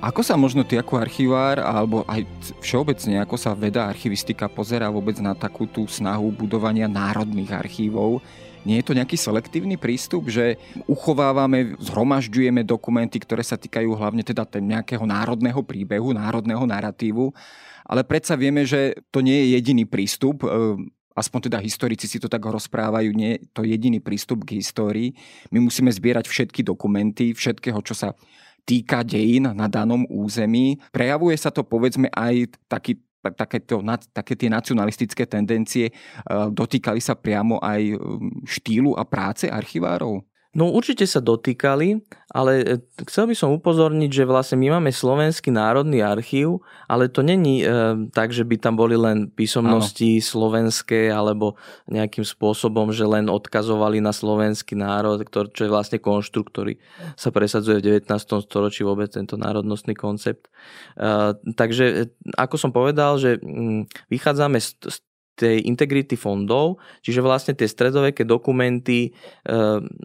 Ako 0.00 0.22
sa 0.24 0.34
možno 0.34 0.64
ty 0.64 0.80
ako 0.80 0.98
archivár, 0.98 1.60
alebo 1.60 2.02
aj 2.08 2.26
všeobecne, 2.64 3.20
ako 3.22 3.36
sa 3.36 3.52
veda 3.52 3.86
archivistika 3.86 4.50
pozerá 4.50 4.90
vôbec 4.90 5.18
na 5.20 5.36
takú 5.36 5.68
tú 5.68 5.86
snahu 5.86 6.30
budovania 6.34 6.90
národných 6.90 7.52
archívov? 7.52 8.24
Nie 8.64 8.80
je 8.80 8.86
to 8.88 8.96
nejaký 8.96 9.20
selektívny 9.20 9.76
prístup, 9.76 10.32
že 10.32 10.56
uchovávame, 10.88 11.76
zhromažďujeme 11.76 12.64
dokumenty, 12.64 13.20
ktoré 13.20 13.44
sa 13.44 13.60
týkajú 13.60 13.92
hlavne 13.92 14.24
teda 14.24 14.48
nejakého 14.56 15.04
národného 15.04 15.60
príbehu, 15.60 16.16
národného 16.16 16.64
narratívu, 16.64 17.28
ale 17.84 18.00
predsa 18.08 18.40
vieme, 18.40 18.64
že 18.64 18.96
to 19.12 19.20
nie 19.20 19.44
je 19.44 19.60
jediný 19.60 19.84
prístup, 19.84 20.48
e, 20.48 20.48
aspoň 21.12 21.52
teda 21.52 21.58
historici 21.60 22.08
si 22.08 22.16
to 22.16 22.32
tak 22.32 22.40
rozprávajú, 22.40 23.12
nie 23.12 23.36
to 23.52 23.68
jediný 23.68 24.00
prístup 24.00 24.48
k 24.48 24.56
histórii. 24.56 25.12
My 25.52 25.60
musíme 25.60 25.92
zbierať 25.92 26.24
všetky 26.24 26.64
dokumenty, 26.64 27.36
všetkého, 27.36 27.84
čo 27.84 27.92
sa 27.92 28.16
týka 28.64 29.04
dejín 29.04 29.52
na 29.52 29.68
danom 29.68 30.08
území. 30.08 30.80
Prejavuje 30.90 31.36
sa 31.36 31.52
to 31.52 31.62
povedzme 31.64 32.08
aj 32.12 32.48
taký 32.68 33.00
takéto, 33.32 33.80
také 34.12 34.36
tie 34.36 34.52
nacionalistické 34.52 35.24
tendencie 35.24 35.88
e, 35.88 35.92
dotýkali 36.52 37.00
sa 37.00 37.16
priamo 37.16 37.56
aj 37.56 37.96
štýlu 38.44 38.92
a 39.00 39.08
práce 39.08 39.48
archivárov? 39.48 40.20
No 40.54 40.70
určite 40.70 41.02
sa 41.10 41.18
dotýkali, 41.18 41.98
ale 42.30 42.52
e, 42.62 42.74
chcel 43.10 43.26
by 43.26 43.34
som 43.34 43.50
upozorniť, 43.50 44.10
že 44.10 44.24
vlastne 44.24 44.56
my 44.62 44.78
máme 44.78 44.94
Slovenský 44.94 45.50
národný 45.50 45.98
archív, 45.98 46.62
ale 46.86 47.10
to 47.10 47.26
není 47.26 47.66
e, 47.66 47.66
tak, 48.14 48.30
že 48.30 48.46
by 48.46 48.62
tam 48.62 48.78
boli 48.78 48.94
len 48.94 49.34
písomnosti 49.34 50.22
Áno. 50.22 50.26
slovenské 50.26 51.10
alebo 51.10 51.58
nejakým 51.90 52.22
spôsobom, 52.22 52.94
že 52.94 53.02
len 53.02 53.26
odkazovali 53.26 53.98
na 53.98 54.14
slovenský 54.14 54.78
národ, 54.78 55.18
ktorý, 55.26 55.50
čo 55.50 55.66
je 55.66 55.74
vlastne 55.74 55.98
konštrukt, 55.98 56.54
ktorý 56.54 56.78
sa 57.18 57.34
presadzuje 57.34 57.82
v 57.82 58.02
19. 58.02 58.46
storočí 58.46 58.86
vôbec 58.86 59.10
tento 59.10 59.34
národnostný 59.34 59.98
koncept. 59.98 60.46
E, 60.94 61.34
takže, 61.58 61.84
e, 61.86 62.02
ako 62.38 62.54
som 62.62 62.70
povedal, 62.70 63.18
že 63.18 63.42
m, 63.42 63.90
mm, 63.90 64.10
vychádzame 64.10 64.62
z, 64.62 64.78
z 64.86 64.96
tej 65.34 65.66
integrity 65.66 66.14
fondov, 66.14 66.78
čiže 67.02 67.18
vlastne 67.18 67.58
tie 67.58 67.66
stredoveké 67.66 68.22
dokumenty 68.22 69.10
e, 69.10 69.10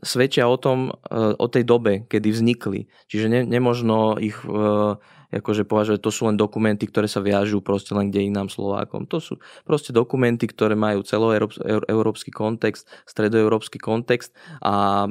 svedčia 0.01 0.49
o 0.49 0.57
tom, 0.57 0.89
e, 0.89 1.37
o 1.37 1.47
tej 1.47 1.63
dobe, 1.63 2.05
kedy 2.09 2.33
vznikli. 2.33 2.89
Čiže 3.05 3.25
ne, 3.29 3.41
nemožno 3.45 4.17
ich 4.17 4.41
e, 4.41 4.97
akože 5.29 5.63
považovať, 5.65 5.99
to 6.01 6.11
sú 6.11 6.25
len 6.25 6.37
dokumenty, 6.37 6.89
ktoré 6.89 7.05
sa 7.05 7.21
viažú 7.21 7.61
proste 7.61 7.93
len 7.93 8.09
kde 8.09 8.33
inám 8.33 8.49
Slovákom. 8.49 9.05
To 9.13 9.21
sú 9.21 9.37
proste 9.61 9.93
dokumenty, 9.93 10.49
ktoré 10.49 10.73
majú 10.73 11.05
celoeurópsky 11.05 12.33
kontext, 12.33 12.89
stredoeurópsky 13.05 13.77
kontext 13.77 14.33
a 14.65 15.05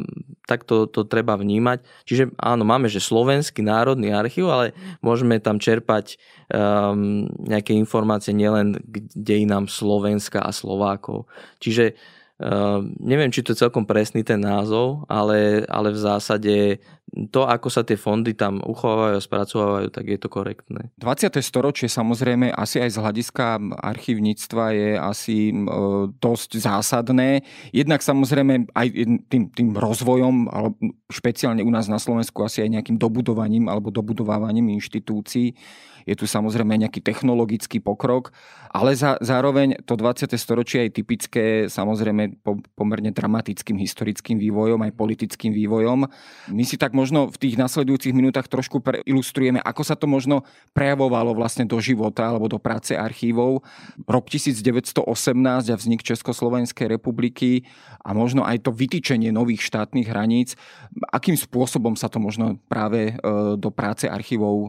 tak 0.50 0.66
to, 0.66 0.90
treba 1.06 1.38
vnímať. 1.38 1.86
Čiže 2.04 2.34
áno, 2.34 2.66
máme, 2.66 2.90
že 2.90 2.98
Slovenský 2.98 3.62
národný 3.62 4.10
archív, 4.10 4.50
ale 4.50 4.74
môžeme 5.00 5.38
tam 5.38 5.62
čerpať 5.62 6.18
um, 6.50 7.30
nejaké 7.46 7.72
informácie 7.78 8.34
nielen 8.34 8.74
k 8.82 9.06
dejinám 9.14 9.70
Slovenska 9.70 10.42
a 10.42 10.50
Slovákov. 10.50 11.30
Čiže 11.62 11.94
Uh, 12.38 12.86
neviem, 13.02 13.34
či 13.34 13.42
to 13.42 13.50
je 13.50 13.66
celkom 13.66 13.82
presný 13.82 14.22
ten 14.22 14.38
názov, 14.38 15.02
ale, 15.10 15.66
ale 15.66 15.90
v 15.90 15.98
zásade 15.98 16.54
to, 17.08 17.48
ako 17.48 17.68
sa 17.72 17.82
tie 17.82 17.96
fondy 17.96 18.36
tam 18.36 18.60
uchovávajú 18.60 19.14
a 19.16 19.22
spracovávajú, 19.22 19.88
tak 19.88 20.04
je 20.12 20.18
to 20.20 20.28
korektné. 20.28 20.92
20. 21.00 21.40
storočie 21.40 21.88
samozrejme 21.88 22.52
asi 22.52 22.84
aj 22.84 22.90
z 22.94 22.98
hľadiska 23.00 23.44
archívnictva 23.80 24.64
je 24.76 24.90
asi 25.00 25.36
uh, 25.50 26.12
dosť 26.20 26.60
zásadné. 26.60 27.42
Jednak 27.72 28.04
samozrejme 28.04 28.68
aj 28.76 28.86
tým, 29.32 29.48
tým 29.48 29.68
rozvojom, 29.72 30.52
ale 30.52 30.76
špeciálne 31.08 31.64
u 31.64 31.70
nás 31.72 31.88
na 31.88 31.96
Slovensku 31.96 32.44
asi 32.44 32.60
aj 32.60 32.80
nejakým 32.80 33.00
dobudovaním 33.00 33.72
alebo 33.72 33.88
dobudovávaním 33.88 34.76
inštitúcií 34.76 35.56
je 36.08 36.16
tu 36.16 36.24
samozrejme 36.24 36.72
nejaký 36.80 37.04
technologický 37.04 37.84
pokrok, 37.84 38.32
ale 38.72 38.96
za, 38.96 39.20
zároveň 39.20 39.84
to 39.84 39.92
20. 39.92 40.32
storočie 40.40 40.88
je 40.88 40.96
typické 41.04 41.44
samozrejme 41.68 42.40
po, 42.40 42.56
pomerne 42.72 43.12
dramatickým 43.12 43.76
historickým 43.76 44.40
vývojom, 44.40 44.80
aj 44.88 44.96
politickým 44.96 45.52
vývojom. 45.52 46.08
My 46.48 46.64
si 46.64 46.80
tak 46.80 46.96
možno 46.98 47.30
v 47.30 47.38
tých 47.38 47.54
nasledujúcich 47.54 48.10
minútach 48.10 48.50
trošku 48.50 48.82
ilustrujeme, 49.06 49.62
ako 49.62 49.82
sa 49.86 49.94
to 49.94 50.10
možno 50.10 50.42
prejavovalo 50.74 51.38
vlastne 51.38 51.62
do 51.62 51.78
života 51.78 52.26
alebo 52.26 52.50
do 52.50 52.58
práce 52.58 52.98
archívov. 52.98 53.62
Rok 54.02 54.26
1918 54.26 55.06
a 55.70 55.76
vznik 55.78 56.02
Československej 56.02 56.90
republiky 56.90 57.62
a 58.02 58.10
možno 58.10 58.42
aj 58.42 58.66
to 58.66 58.74
vytýčenie 58.74 59.30
nových 59.30 59.62
štátnych 59.62 60.10
hraníc. 60.10 60.58
Akým 61.14 61.38
spôsobom 61.38 61.94
sa 61.94 62.10
to 62.10 62.18
možno 62.18 62.58
práve 62.66 63.14
e, 63.14 63.22
do 63.54 63.70
práce 63.70 64.10
archívov 64.10 64.54
e, 64.58 64.68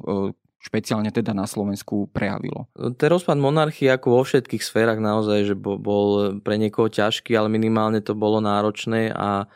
špeciálne 0.59 1.09
teda 1.09 1.31
na 1.31 1.47
Slovensku 1.47 2.11
prejavilo? 2.11 2.67
Ten 2.75 3.09
rozpad 3.09 3.39
monarchie 3.39 3.87
ako 3.89 4.19
vo 4.19 4.21
všetkých 4.27 4.59
sférach 4.59 4.99
naozaj, 4.99 5.47
že 5.47 5.55
bol 5.55 6.37
pre 6.43 6.59
niekoho 6.59 6.91
ťažký, 6.91 7.33
ale 7.33 7.47
minimálne 7.47 8.03
to 8.03 8.11
bolo 8.11 8.43
náročné 8.43 9.15
a 9.15 9.47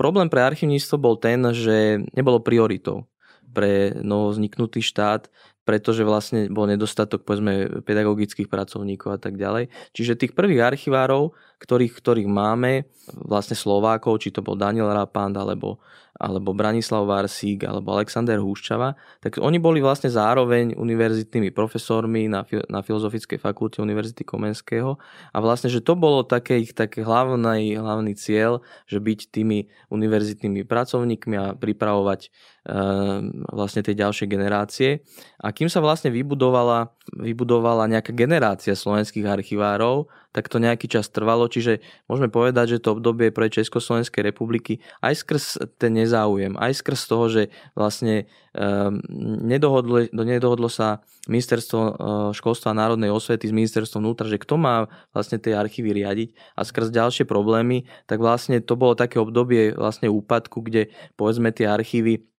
problém 0.00 0.32
pre 0.32 0.40
archivníctvo 0.40 0.96
bol 0.96 1.20
ten, 1.20 1.44
že 1.52 2.00
nebolo 2.16 2.40
prioritou 2.40 3.04
pre 3.52 3.92
novozniknutý 4.00 4.80
štát, 4.80 5.28
pretože 5.68 6.02
vlastne 6.08 6.48
bol 6.48 6.64
nedostatok 6.64 7.28
povedzme 7.28 7.84
pedagogických 7.84 8.48
pracovníkov 8.48 9.10
a 9.12 9.18
tak 9.20 9.36
ďalej. 9.36 9.68
Čiže 9.92 10.16
tých 10.16 10.32
prvých 10.32 10.64
archivárov, 10.64 11.36
ktorých, 11.60 11.92
ktorých 12.00 12.30
máme, 12.30 12.88
vlastne 13.12 13.54
Slovákov, 13.54 14.24
či 14.24 14.32
to 14.32 14.40
bol 14.40 14.56
Daniel 14.56 14.88
Rapand 14.88 15.36
alebo 15.36 15.84
alebo 16.20 16.52
Branislav 16.52 17.08
Varsík, 17.08 17.64
alebo 17.64 17.96
Alexander 17.96 18.36
Húščava, 18.36 18.92
tak 19.24 19.40
oni 19.40 19.56
boli 19.56 19.80
vlastne 19.80 20.12
zároveň 20.12 20.76
univerzitnými 20.76 21.48
profesormi 21.56 22.28
na, 22.28 22.44
na 22.68 22.84
Filozofickej 22.84 23.40
fakulte 23.40 23.80
Univerzity 23.80 24.28
Komenského 24.28 25.00
a 25.32 25.38
vlastne, 25.40 25.72
že 25.72 25.80
to 25.80 25.96
bolo 25.96 26.20
také 26.20 26.60
ich 26.60 26.76
také 26.76 27.00
hlavný, 27.00 27.80
hlavný 27.80 28.12
cieľ, 28.12 28.60
že 28.84 29.00
byť 29.00 29.32
tými 29.32 29.72
univerzitnými 29.88 30.68
pracovníkmi 30.68 31.34
a 31.40 31.56
pripravovať 31.56 32.28
Ehm, 32.60 33.40
vlastne 33.48 33.80
tej 33.80 33.96
ďalšej 33.96 34.28
generácie. 34.28 35.00
A 35.40 35.48
kým 35.48 35.72
sa 35.72 35.80
vlastne 35.80 36.12
vybudovala, 36.12 36.92
vybudovala 37.16 37.88
nejaká 37.88 38.12
generácia 38.12 38.76
slovenských 38.76 39.24
archivárov, 39.24 40.04
tak 40.30 40.46
to 40.46 40.62
nejaký 40.62 40.86
čas 40.86 41.10
trvalo, 41.10 41.50
čiže 41.50 41.82
môžeme 42.06 42.30
povedať, 42.30 42.78
že 42.78 42.82
to 42.82 42.94
obdobie 42.94 43.34
pre 43.34 43.50
Československej 43.50 44.22
republiky 44.22 44.78
aj 45.02 45.26
skrz 45.26 45.44
ten 45.76 45.90
nezáujem, 45.94 46.54
aj 46.54 46.78
skrz 46.78 47.00
toho, 47.10 47.26
že 47.26 47.42
vlastne 47.74 48.30
um, 48.54 49.02
nedohodlo, 49.42 50.06
nedohodlo 50.14 50.70
sa 50.70 51.02
ministerstvo 51.26 51.80
uh, 51.82 51.92
školstva 52.30 52.70
národnej 52.74 53.10
osvety 53.10 53.50
s 53.50 53.54
ministerstvom 53.54 54.06
vnútra, 54.06 54.30
že 54.30 54.38
kto 54.38 54.54
má 54.54 54.86
vlastne 55.10 55.42
tie 55.42 55.58
archívy 55.58 55.90
riadiť 55.98 56.28
a 56.54 56.62
skrz 56.62 56.94
ďalšie 56.94 57.26
problémy, 57.26 57.90
tak 58.06 58.22
vlastne 58.22 58.62
to 58.62 58.78
bolo 58.78 58.94
také 58.94 59.18
obdobie 59.18 59.74
vlastne 59.74 60.06
úpadku, 60.06 60.62
kde 60.62 60.94
povedzme 61.18 61.50
tie 61.50 61.66
archívy 61.66 62.30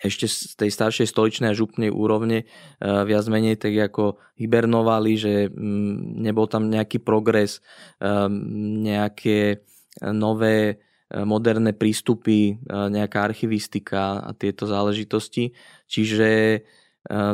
ešte 0.00 0.26
z 0.26 0.56
tej 0.56 0.70
staršej 0.72 1.06
stoličnej 1.12 1.52
a 1.52 1.58
župnej 1.58 1.92
úrovne 1.92 2.44
uh, 2.44 3.04
viac 3.04 3.28
menej 3.28 3.60
tak 3.60 3.76
ako 3.76 4.16
hibernovali, 4.40 5.12
že 5.20 5.32
um, 5.52 6.16
nebol 6.18 6.48
tam 6.48 6.72
nejaký 6.72 7.04
progres, 7.04 7.60
um, 8.00 8.80
nejaké 8.80 9.64
nové 10.00 10.80
moderné 11.10 11.74
prístupy, 11.74 12.62
nejaká 12.70 13.26
archivistika 13.26 14.22
a 14.22 14.30
tieto 14.30 14.70
záležitosti. 14.70 15.50
Čiže 15.90 16.62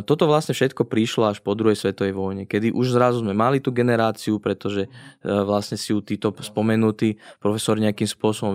toto 0.07 0.31
vlastne 0.31 0.55
všetko 0.55 0.87
prišlo 0.87 1.35
až 1.35 1.43
po 1.43 1.59
druhej 1.59 1.75
svetovej 1.75 2.15
vojne, 2.15 2.47
kedy 2.47 2.71
už 2.71 2.95
zrazu 2.95 3.27
sme 3.27 3.35
mali 3.35 3.59
tú 3.59 3.75
generáciu, 3.75 4.39
pretože 4.39 4.87
vlastne 5.27 5.75
si 5.75 5.91
ju 5.91 5.99
títo 5.99 6.31
spomenutí 6.31 7.19
profesori 7.43 7.83
nejakým 7.83 8.07
spôsobom 8.07 8.55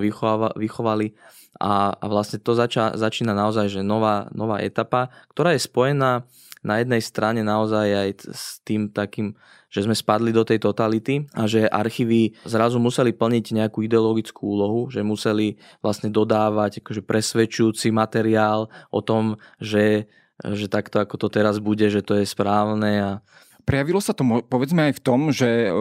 vychovali. 0.56 1.12
A, 1.60 1.92
a 1.92 2.06
vlastne 2.08 2.40
to 2.40 2.56
zača, 2.56 2.96
začína 2.96 3.36
naozaj, 3.36 3.68
že 3.68 3.82
nová, 3.84 4.32
nová 4.32 4.64
etapa, 4.64 5.12
ktorá 5.36 5.52
je 5.52 5.68
spojená 5.68 6.24
na 6.64 6.76
jednej 6.80 7.04
strane 7.04 7.42
naozaj 7.44 7.88
aj 7.92 8.10
s 8.32 8.64
tým 8.64 8.88
takým, 8.88 9.36
že 9.68 9.84
sme 9.84 9.98
spadli 9.98 10.32
do 10.32 10.48
tej 10.48 10.64
totality 10.64 11.28
a 11.36 11.50
že 11.50 11.68
archívy 11.68 12.38
zrazu 12.48 12.80
museli 12.80 13.12
plniť 13.12 13.46
nejakú 13.52 13.84
ideologickú 13.84 14.48
úlohu, 14.48 14.88
že 14.88 15.04
museli 15.04 15.60
vlastne 15.84 16.08
dodávať 16.08 16.80
akože 16.86 17.02
presvedčujúci 17.04 17.92
materiál 17.92 18.72
o 18.94 19.00
tom, 19.04 19.42
že, 19.60 20.08
že 20.42 20.66
takto 20.66 20.98
ako 21.02 21.16
to 21.22 21.28
teraz 21.30 21.62
bude, 21.62 21.86
že 21.90 22.02
to 22.02 22.18
je 22.18 22.26
správne 22.26 22.92
a 23.02 23.12
Prejavilo 23.62 24.02
sa 24.02 24.18
to 24.18 24.26
povedzme 24.50 24.90
aj 24.90 24.94
v 24.98 25.04
tom, 25.06 25.30
že 25.30 25.70
e, 25.70 25.72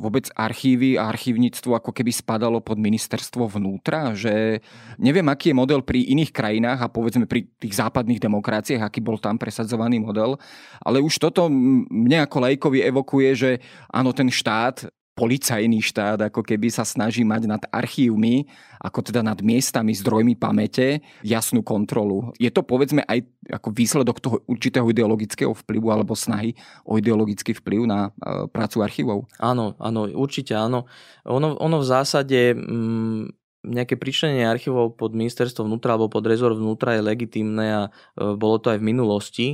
vôbec 0.00 0.32
archívy 0.32 0.96
a 0.96 1.12
archívnictvo 1.12 1.76
ako 1.76 1.92
keby 1.92 2.08
spadalo 2.08 2.64
pod 2.64 2.80
ministerstvo 2.80 3.44
vnútra, 3.44 4.16
že 4.16 4.64
neviem, 4.96 5.26
aký 5.28 5.52
je 5.52 5.60
model 5.60 5.84
pri 5.84 6.00
iných 6.16 6.32
krajinách 6.32 6.80
a 6.80 6.92
povedzme 6.92 7.28
pri 7.28 7.44
tých 7.60 7.76
západných 7.76 8.24
demokraciách, 8.24 8.80
aký 8.80 9.04
bol 9.04 9.20
tam 9.20 9.36
presadzovaný 9.36 10.00
model, 10.00 10.40
ale 10.80 11.04
už 11.04 11.20
toto 11.20 11.52
mne 11.52 12.24
ako 12.24 12.36
lajkovi 12.40 12.80
evokuje, 12.88 13.30
že 13.36 13.50
áno, 13.92 14.16
ten 14.16 14.32
štát 14.32 14.88
policajný 15.16 15.80
štát 15.80 16.28
ako 16.28 16.44
keby 16.44 16.68
sa 16.68 16.84
snaží 16.84 17.24
mať 17.24 17.42
nad 17.48 17.62
archívmi, 17.72 18.44
ako 18.76 19.00
teda 19.00 19.24
nad 19.24 19.40
miestami, 19.40 19.96
zdrojmi 19.96 20.36
pamäte, 20.36 21.00
jasnú 21.24 21.64
kontrolu. 21.64 22.36
Je 22.36 22.52
to 22.52 22.60
povedzme 22.60 23.00
aj 23.08 23.24
ako 23.48 23.72
výsledok 23.72 24.20
toho 24.20 24.36
určitého 24.44 24.84
ideologického 24.92 25.56
vplyvu 25.56 25.88
alebo 25.88 26.12
snahy 26.12 26.52
o 26.84 27.00
ideologický 27.00 27.56
vplyv 27.56 27.88
na 27.88 28.12
uh, 28.12 28.44
prácu 28.44 28.84
archívov? 28.84 29.24
Áno, 29.40 29.72
áno, 29.80 30.04
určite 30.12 30.52
áno. 30.52 30.84
Ono, 31.24 31.56
ono 31.56 31.76
v 31.80 31.86
zásade 31.88 32.52
mm, 32.52 33.46
nejaké 33.66 33.98
pričlenenie 33.98 34.46
archívov 34.46 34.94
pod 34.94 35.16
ministerstvo 35.16 35.66
vnútra 35.66 35.98
alebo 35.98 36.06
pod 36.06 36.22
rezort 36.28 36.54
vnútra 36.54 36.94
je 36.94 37.02
legitimné 37.02 37.66
a 37.74 37.82
e, 37.88 37.90
bolo 38.38 38.62
to 38.62 38.70
aj 38.70 38.78
v 38.78 38.88
minulosti, 38.94 39.46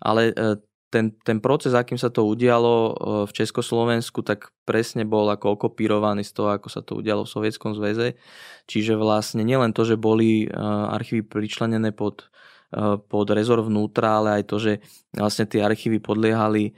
ale 0.00 0.32
e, 0.32 0.56
ten, 0.88 1.12
ten 1.20 1.38
proces, 1.44 1.76
akým 1.76 2.00
sa 2.00 2.08
to 2.08 2.24
udialo 2.24 2.74
e, 2.74 2.92
v 3.28 3.32
Československu, 3.32 4.24
tak 4.24 4.52
presne 4.64 5.04
bol 5.04 5.28
ako 5.28 5.60
okopírovaný 5.60 6.24
z 6.24 6.32
toho, 6.32 6.48
ako 6.56 6.68
sa 6.72 6.80
to 6.80 6.96
udialo 6.96 7.28
v 7.28 7.32
Sovietskom 7.32 7.76
zväze. 7.76 8.16
Čiže 8.64 8.96
vlastne 8.96 9.44
nielen 9.44 9.76
to, 9.76 9.84
že 9.84 10.00
boli 10.00 10.44
e, 10.44 10.48
archívy 10.88 11.28
pričlenené 11.28 11.92
pod, 11.92 12.32
e, 12.72 12.96
pod 12.96 13.28
rezor 13.28 13.60
vnútra, 13.60 14.16
ale 14.16 14.40
aj 14.40 14.44
to, 14.48 14.56
že 14.56 14.72
vlastne 15.12 15.44
tie 15.44 15.60
archívy 15.60 16.00
podliehali 16.00 16.72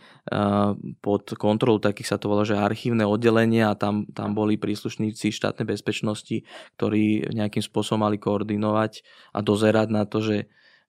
pod 1.02 1.34
kontrolu 1.34 1.82
takých 1.82 2.14
sa 2.14 2.16
to 2.22 2.30
volá, 2.30 2.46
že 2.46 2.54
archívne 2.54 3.02
oddelenia 3.02 3.74
a 3.74 3.74
tam, 3.74 4.06
tam 4.14 4.30
boli 4.30 4.54
príslušníci 4.54 5.34
štátnej 5.34 5.66
bezpečnosti, 5.66 6.46
ktorí 6.78 7.34
nejakým 7.34 7.58
spôsobom 7.58 8.06
mali 8.06 8.22
koordinovať 8.22 9.02
a 9.34 9.42
dozerať 9.42 9.88
na 9.90 10.06
to, 10.06 10.22
že 10.22 10.36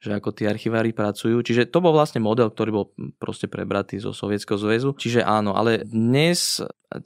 že 0.02 0.18
ako 0.18 0.34
tí 0.34 0.50
archivári 0.50 0.98
pracujú. 0.98 1.46
Čiže 1.46 1.70
to 1.70 1.78
bol 1.78 1.94
vlastne 1.94 2.18
model, 2.18 2.50
ktorý 2.50 2.70
bol 2.74 2.86
proste 3.22 3.46
prebratý 3.46 4.02
zo 4.02 4.18
Sovietskeho 4.18 4.58
zväzu. 4.58 4.98
Čiže 4.98 5.22
áno, 5.22 5.54
ale 5.54 5.86
dnes 5.86 6.58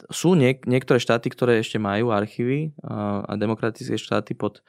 sú 0.07 0.39
niek- 0.39 0.63
niektoré 0.63 1.03
štáty, 1.03 1.27
ktoré 1.27 1.59
ešte 1.59 1.75
majú 1.75 2.15
archívy 2.15 2.71
a, 2.87 3.27
a 3.27 3.33
demokratické 3.35 3.99
štáty 3.99 4.31
pod 4.31 4.63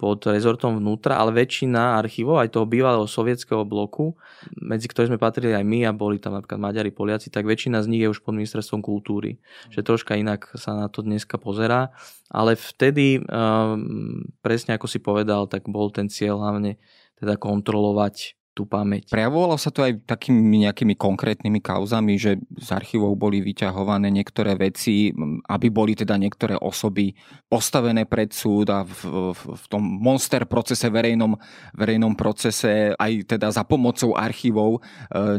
pod 0.00 0.24
rezortom 0.24 0.80
vnútra, 0.80 1.20
ale 1.20 1.44
väčšina 1.44 2.00
archívov 2.00 2.40
aj 2.40 2.56
toho 2.56 2.64
bývalého 2.64 3.04
sovietského 3.04 3.68
bloku, 3.68 4.16
medzi 4.56 4.88
ktorými 4.88 5.12
sme 5.12 5.20
patrili 5.20 5.52
aj 5.52 5.60
my 5.60 5.84
a 5.84 5.92
boli 5.92 6.16
tam 6.16 6.40
napríklad 6.40 6.56
Maďari, 6.56 6.88
Poliaci, 6.88 7.28
tak 7.28 7.44
väčšina 7.44 7.84
z 7.84 7.90
nich 7.92 8.00
je 8.00 8.08
už 8.08 8.24
pod 8.24 8.32
ministerstvom 8.32 8.80
kultúry. 8.80 9.44
Že 9.68 9.84
troška 9.84 10.16
inak 10.16 10.48
sa 10.56 10.72
na 10.72 10.88
to 10.88 11.04
dneska 11.04 11.36
pozerá. 11.36 11.92
Ale 12.32 12.56
vtedy, 12.56 13.20
um, 13.28 14.24
presne 14.40 14.80
ako 14.80 14.88
si 14.88 15.04
povedal, 15.04 15.44
tak 15.52 15.68
bol 15.68 15.92
ten 15.92 16.08
cieľ 16.08 16.40
hlavne 16.40 16.80
teda 17.20 17.36
kontrolovať 17.36 18.40
tú 18.50 18.66
pamäť. 18.66 19.08
Prejavovalo 19.08 19.54
sa 19.54 19.70
to 19.70 19.86
aj 19.86 20.04
takými 20.04 20.66
nejakými 20.66 20.98
konkrétnymi 20.98 21.62
kauzami, 21.62 22.18
že 22.18 22.36
z 22.58 22.68
archívov 22.74 23.14
boli 23.14 23.38
vyťahované 23.40 24.10
niektoré 24.10 24.58
veci, 24.58 25.14
aby 25.46 25.66
boli 25.70 25.94
teda 25.94 26.18
niektoré 26.18 26.58
osoby 26.58 27.14
postavené 27.46 28.10
pred 28.10 28.34
súd 28.34 28.68
a 28.68 28.82
v, 28.82 29.32
v, 29.32 29.40
v 29.54 29.64
tom 29.70 29.80
monster 29.80 30.44
procese, 30.50 30.90
verejnom, 30.90 31.38
verejnom 31.78 32.18
procese 32.18 32.92
aj 32.98 33.38
teda 33.38 33.54
za 33.54 33.62
pomocou 33.62 34.18
archívov 34.18 34.76
e, 34.76 34.80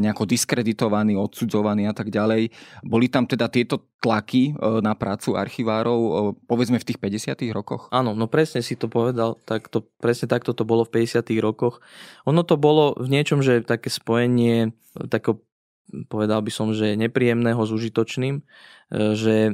nejako 0.00 0.24
diskreditovaní, 0.24 1.12
odsudzovaní 1.14 1.84
a 1.86 1.94
tak 1.94 2.08
ďalej. 2.08 2.48
Boli 2.80 3.12
tam 3.12 3.28
teda 3.28 3.52
tieto 3.52 3.91
tlaky 4.02 4.52
e, 4.52 4.82
na 4.82 4.98
prácu 4.98 5.38
archivárov, 5.38 6.00
e, 6.02 6.10
povedzme 6.50 6.82
v 6.82 6.86
tých 6.90 6.98
50 6.98 7.38
rokoch? 7.54 7.86
Áno, 7.94 8.18
no 8.18 8.26
presne 8.26 8.58
si 8.58 8.74
to 8.74 8.90
povedal, 8.90 9.38
tak 9.46 9.70
to, 9.70 9.86
presne 10.02 10.26
takto 10.26 10.50
to 10.50 10.66
bolo 10.66 10.82
v 10.82 11.06
50 11.06 11.22
rokoch. 11.38 11.78
Ono 12.26 12.42
to 12.42 12.58
bolo 12.58 12.98
v 12.98 13.06
niečom, 13.06 13.40
že 13.40 13.62
také 13.62 13.88
spojenie 13.88 14.74
takého 15.06 15.38
povedal 16.08 16.40
by 16.40 16.52
som, 16.52 16.72
že 16.72 16.96
nepríjemného 16.96 17.60
s 17.60 17.70
užitočným, 17.70 18.40
e, 18.40 18.42
že 19.12 19.34
e, 19.48 19.52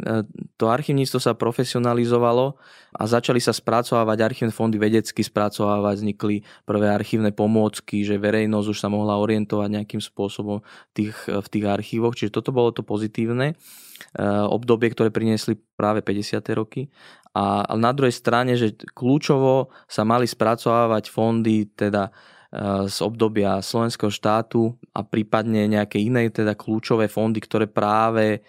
to 0.55 0.71
archívnictvo 0.71 1.19
sa 1.19 1.35
profesionalizovalo 1.35 2.55
a 2.95 3.03
začali 3.05 3.43
sa 3.43 3.51
spracovávať 3.51 4.19
archívne 4.23 4.55
fondy 4.55 4.79
vedecky 4.79 5.27
spracovávať, 5.27 6.05
vznikli 6.05 6.47
prvé 6.63 6.87
archívne 6.95 7.35
pomôcky, 7.35 8.07
že 8.07 8.23
verejnosť 8.23 8.67
už 8.71 8.79
sa 8.79 8.89
mohla 8.89 9.19
orientovať 9.19 9.69
nejakým 9.83 10.03
spôsobom 10.03 10.63
tých, 10.95 11.17
v 11.27 11.47
tých 11.51 11.67
archívoch, 11.67 12.15
čiže 12.15 12.35
toto 12.35 12.55
bolo 12.55 12.71
to 12.71 12.87
pozitívne 12.87 13.53
e, 13.53 13.55
obdobie, 14.47 14.95
ktoré 14.95 15.11
priniesli 15.11 15.59
práve 15.75 16.07
50. 16.07 16.39
roky. 16.55 16.87
A 17.37 17.77
na 17.79 17.95
druhej 17.95 18.15
strane, 18.15 18.59
že 18.59 18.75
kľúčovo 18.99 19.71
sa 19.87 20.03
mali 20.03 20.27
spracovávať 20.27 21.13
fondy, 21.13 21.71
teda 21.71 22.11
z 22.89 22.99
obdobia 23.05 23.61
slovenského 23.61 24.09
štátu 24.09 24.73
a 24.97 25.05
prípadne 25.05 25.69
nejaké 25.69 26.01
iné 26.01 26.33
teda 26.33 26.57
kľúčové 26.57 27.05
fondy, 27.05 27.45
ktoré 27.45 27.69
práve 27.69 28.41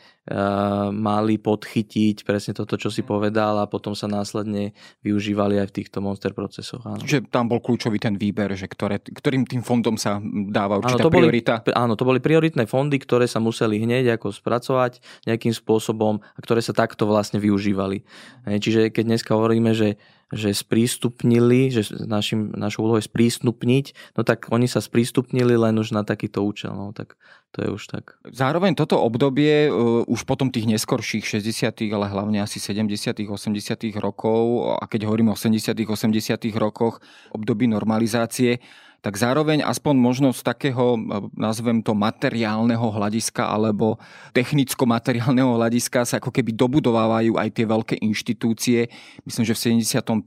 mali 0.93 1.35
podchytiť 1.41 2.23
presne 2.23 2.55
toto, 2.55 2.79
čo 2.79 2.87
si 2.87 3.03
povedal 3.03 3.59
a 3.59 3.67
potom 3.67 3.97
sa 3.97 4.07
následne 4.07 4.71
využívali 5.03 5.59
aj 5.59 5.67
v 5.67 5.75
týchto 5.83 5.99
monster 5.99 6.31
procesoch. 6.31 6.79
Áno. 6.85 7.01
Čiže 7.03 7.27
tam 7.27 7.51
bol 7.51 7.59
kľúčový 7.59 7.99
ten 7.99 8.15
výber, 8.15 8.55
že 8.55 8.71
ktoré, 8.71 9.03
ktorým 9.03 9.43
tým 9.43 9.67
fondom 9.67 9.99
sa 9.99 10.21
dáva 10.47 10.79
určitá 10.79 11.01
áno, 11.01 11.07
to 11.09 11.11
priorita? 11.11 11.53
Boli, 11.59 11.75
áno, 11.75 11.93
to 11.99 12.07
boli 12.07 12.19
prioritné 12.23 12.69
fondy, 12.71 13.01
ktoré 13.01 13.27
sa 13.27 13.43
museli 13.43 13.83
hneď 13.83 14.15
ako 14.15 14.31
spracovať 14.31 15.03
nejakým 15.27 15.51
spôsobom 15.51 16.23
a 16.23 16.39
ktoré 16.39 16.63
sa 16.63 16.71
takto 16.77 17.03
vlastne 17.09 17.41
využívali. 17.41 18.05
Čiže 18.47 18.95
keď 18.95 19.03
dneska 19.03 19.33
hovoríme, 19.35 19.75
že 19.75 19.99
že 20.29 20.53
sprístupnili, 20.53 21.73
že 21.73 21.89
našim, 22.05 22.53
našou 22.53 22.85
úlohou 22.85 23.01
je 23.01 23.09
sprístupniť, 23.09 23.85
no 24.13 24.21
tak 24.21 24.53
oni 24.53 24.69
sa 24.69 24.77
sprístupnili 24.77 25.57
len 25.57 25.73
už 25.77 25.89
na 25.91 26.05
takýto 26.05 26.45
účel. 26.45 26.73
No, 26.73 26.93
tak 26.93 27.17
to 27.49 27.65
je 27.65 27.69
už 27.73 27.83
tak. 27.89 28.03
Zároveň 28.29 28.77
toto 28.77 29.01
obdobie 29.01 29.73
uh, 29.73 30.05
už 30.05 30.29
potom 30.29 30.53
tých 30.53 30.69
neskorších 30.69 31.25
60 31.25 31.73
ale 31.89 32.05
hlavne 32.05 32.45
asi 32.45 32.61
70 32.61 33.25
80 33.25 33.89
rokov, 33.97 34.77
a 34.77 34.85
keď 34.85 35.09
hovorím 35.09 35.33
o 35.33 35.37
70 35.37 35.73
80 35.73 36.45
rokoch, 36.53 37.01
období 37.33 37.65
normalizácie, 37.65 38.61
tak 38.99 39.15
zároveň 39.15 39.63
aspoň 39.63 39.95
možno 39.95 40.29
z 40.35 40.43
takého, 40.43 40.99
nazvem 41.35 41.79
to, 41.79 41.95
materiálneho 41.95 42.83
hľadiska 42.83 43.47
alebo 43.47 43.95
technicko-materiálneho 44.35 45.55
hľadiska 45.55 46.03
sa 46.03 46.19
ako 46.19 46.35
keby 46.35 46.51
dobudovávajú 46.51 47.39
aj 47.39 47.49
tie 47.55 47.65
veľké 47.65 47.95
inštitúcie. 48.03 48.91
Myslím, 49.23 49.43
že 49.47 49.55
v 49.55 49.83
75. 49.87 50.19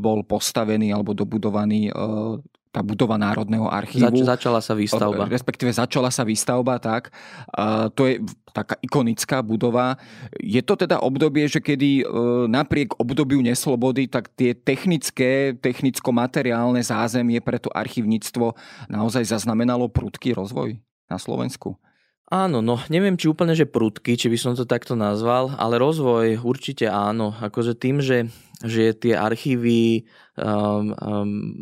bol 0.00 0.20
postavený 0.28 0.92
alebo 0.92 1.16
dobudovaný 1.16 1.88
e, 1.88 1.92
tá 2.72 2.80
budova 2.80 3.20
Národného 3.20 3.68
archívu. 3.68 4.24
Zač- 4.24 4.40
začala 4.40 4.64
sa 4.64 4.72
výstavba. 4.72 5.28
Respektíve 5.28 5.68
začala 5.76 6.08
sa 6.08 6.24
výstavba, 6.24 6.80
tak. 6.80 7.12
A 7.52 7.92
to 7.92 8.08
je 8.08 8.24
taká 8.56 8.80
ikonická 8.80 9.44
budova. 9.44 10.00
Je 10.40 10.64
to 10.64 10.72
teda 10.80 11.04
obdobie, 11.04 11.44
že 11.52 11.60
kedy 11.60 12.00
e, 12.00 12.04
napriek 12.48 12.96
obdobiu 12.96 13.44
neslobody, 13.44 14.08
tak 14.08 14.32
tie 14.32 14.56
technické, 14.56 15.52
technicko-materiálne 15.60 16.80
zázemie 16.80 17.44
pre 17.44 17.60
to 17.60 17.68
archívnictvo 17.68 18.56
naozaj 18.88 19.28
zaznamenalo 19.28 19.92
prudký 19.92 20.32
rozvoj 20.32 20.80
na 21.12 21.20
Slovensku? 21.20 21.76
Áno, 22.32 22.64
no 22.64 22.80
neviem, 22.88 23.20
či 23.20 23.28
úplne, 23.28 23.52
že 23.52 23.68
prudky, 23.68 24.16
či 24.16 24.32
by 24.32 24.38
som 24.40 24.52
to 24.56 24.64
takto 24.64 24.96
nazval, 24.96 25.52
ale 25.60 25.76
rozvoj 25.76 26.40
určite 26.40 26.88
áno. 26.88 27.36
Akože 27.36 27.76
tým, 27.76 28.00
že, 28.00 28.32
že 28.64 28.96
tie 28.96 29.12
archívy 29.12 30.08
um, 30.40 30.96
um, 30.96 31.52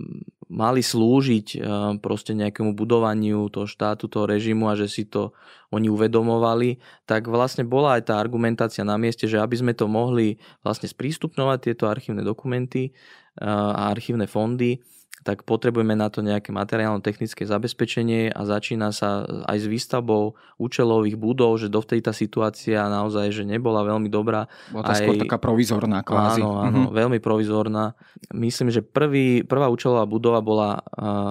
mali 0.50 0.82
slúžiť 0.82 1.46
eh, 1.54 1.60
proste 2.02 2.34
nejakému 2.34 2.74
budovaniu 2.74 3.46
toho 3.48 3.70
štátu, 3.70 4.10
toho 4.10 4.26
režimu 4.26 4.66
a 4.66 4.74
že 4.74 4.90
si 4.90 5.06
to 5.06 5.30
oni 5.70 5.86
uvedomovali, 5.86 6.82
tak 7.06 7.30
vlastne 7.30 7.62
bola 7.62 7.94
aj 7.96 8.10
tá 8.10 8.18
argumentácia 8.18 8.82
na 8.82 8.98
mieste, 8.98 9.30
že 9.30 9.38
aby 9.38 9.54
sme 9.54 9.72
to 9.72 9.86
mohli 9.86 10.42
vlastne 10.66 10.90
sprístupňovať 10.90 11.58
tieto 11.70 11.86
archívne 11.86 12.26
dokumenty 12.26 12.90
eh, 12.90 13.46
a 13.46 13.94
archívne 13.94 14.26
fondy, 14.26 14.82
tak 15.20 15.44
potrebujeme 15.44 15.92
na 15.92 16.08
to 16.08 16.24
nejaké 16.24 16.48
materiálno-technické 16.48 17.44
zabezpečenie 17.44 18.32
a 18.32 18.40
začína 18.48 18.88
sa 18.88 19.28
aj 19.44 19.58
s 19.60 19.66
výstavbou 19.68 20.32
účelových 20.56 21.20
budov, 21.20 21.60
že 21.60 21.68
dovtedy 21.68 22.00
tá 22.00 22.16
situácia 22.16 22.88
naozaj 22.88 23.28
že 23.28 23.44
nebola 23.44 23.84
veľmi 23.84 24.08
dobrá. 24.08 24.48
Bola 24.72 24.88
to 24.88 24.92
aj... 24.96 25.00
skôr 25.04 25.14
taká 25.20 25.36
provizorná 25.36 26.00
kvázi. 26.00 26.40
Áno, 26.40 26.56
áno, 26.56 26.80
mm-hmm. 26.88 26.96
veľmi 26.96 27.18
provizorná. 27.20 27.92
Myslím, 28.32 28.72
že 28.72 28.80
prvý, 28.80 29.44
prvá 29.44 29.68
účelová 29.68 30.08
budova 30.08 30.40
bola 30.40 30.80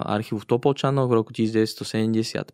archív 0.05 0.45
v 0.45 0.49
Topolčanoch 0.53 1.09
v 1.09 1.13
roku 1.17 1.33
1975 1.33 2.53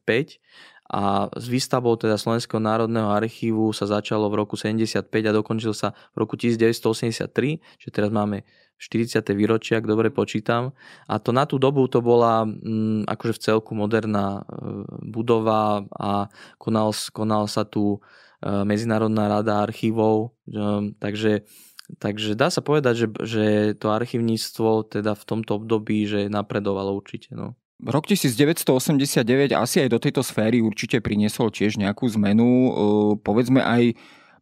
a 0.85 1.33
s 1.33 1.45
výstavbou 1.49 1.97
teda 1.97 2.13
Slovenského 2.13 2.61
národného 2.61 3.09
archívu 3.09 3.73
sa 3.73 3.89
začalo 3.89 4.29
v 4.29 4.45
roku 4.45 4.53
75 4.53 5.09
a 5.09 5.31
dokončil 5.33 5.73
sa 5.73 5.97
v 6.13 6.21
roku 6.21 6.37
1983, 6.37 7.57
že 7.81 7.89
teraz 7.89 8.13
máme 8.13 8.45
40. 8.77 9.23
výročia, 9.31 9.79
ak 9.79 9.87
dobre 9.87 10.11
počítam. 10.11 10.75
A 11.07 11.17
to 11.17 11.31
na 11.31 11.47
tú 11.47 11.55
dobu 11.55 11.87
to 11.87 12.03
bola 12.03 12.43
m, 12.43 12.59
mm, 12.59 13.01
akože 13.07 13.33
v 13.35 13.43
celku 13.43 13.71
moderná 13.73 14.43
e, 14.43 14.83
budova 15.07 15.87
a 15.95 16.27
konal, 16.59 16.91
konal 17.15 17.47
sa 17.47 17.63
tu 17.63 17.99
e, 18.43 18.49
Medzinárodná 18.67 19.31
rada 19.31 19.63
archívov, 19.63 20.35
e, 20.47 20.93
takže 20.99 21.47
Takže 21.85 22.33
dá 22.33 22.49
sa 22.49 22.65
povedať, 22.65 22.97
že, 22.97 23.07
že 23.21 23.45
to 23.77 23.93
archívnictvo 23.93 24.89
teda 24.89 25.13
v 25.13 25.21
tomto 25.21 25.61
období 25.61 26.09
že 26.09 26.33
napredovalo 26.33 26.97
určite. 26.97 27.29
No. 27.37 27.53
Rok 27.77 28.09
1989 28.09 29.53
asi 29.53 29.85
aj 29.85 29.93
do 29.93 30.01
tejto 30.01 30.25
sféry 30.25 30.65
určite 30.65 30.97
priniesol 30.97 31.53
tiež 31.53 31.77
nejakú 31.77 32.09
zmenu, 32.17 32.73
povedzme 33.21 33.61
aj 33.61 33.93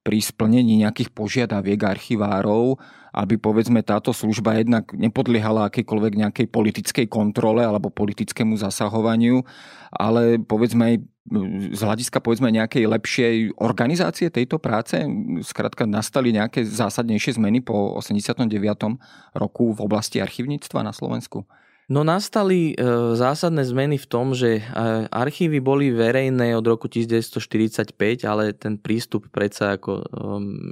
pri 0.03 0.19
splnení 0.19 0.83
nejakých 0.83 1.15
požiadaviek 1.15 1.79
archivárov, 1.79 2.75
aby 3.15 3.39
povedzme 3.39 3.79
táto 3.85 4.11
služba 4.11 4.59
jednak 4.59 4.91
nepodliehala 4.91 5.71
akejkoľvek 5.71 6.13
nejakej 6.27 6.47
politickej 6.51 7.07
kontrole 7.07 7.63
alebo 7.63 7.87
politickému 7.87 8.59
zasahovaniu, 8.59 9.47
ale 9.95 10.43
povedzme 10.43 10.83
aj 10.83 10.95
z 11.71 11.79
hľadiska 11.79 12.19
povedzme 12.19 12.51
nejakej 12.51 12.83
lepšej 12.83 13.35
organizácie 13.55 14.27
tejto 14.27 14.59
práce, 14.59 14.99
skrátka 15.47 15.87
nastali 15.87 16.35
nejaké 16.35 16.67
zásadnejšie 16.67 17.39
zmeny 17.39 17.63
po 17.63 17.95
89. 17.95 18.51
roku 19.31 19.71
v 19.71 19.79
oblasti 19.79 20.19
archivníctva 20.19 20.83
na 20.83 20.91
Slovensku? 20.91 21.47
No 21.91 22.07
nastali 22.07 22.71
e, 22.71 22.75
zásadné 23.19 23.67
zmeny 23.67 23.99
v 23.99 24.07
tom, 24.07 24.31
že 24.31 24.59
e, 24.59 24.63
archívy 25.11 25.59
boli 25.59 25.91
verejné 25.91 26.55
od 26.55 26.63
roku 26.63 26.87
1945, 26.87 28.23
ale 28.23 28.55
ten 28.55 28.79
prístup 28.79 29.27
predsa 29.27 29.75
ako, 29.75 29.91
e, 29.99 30.03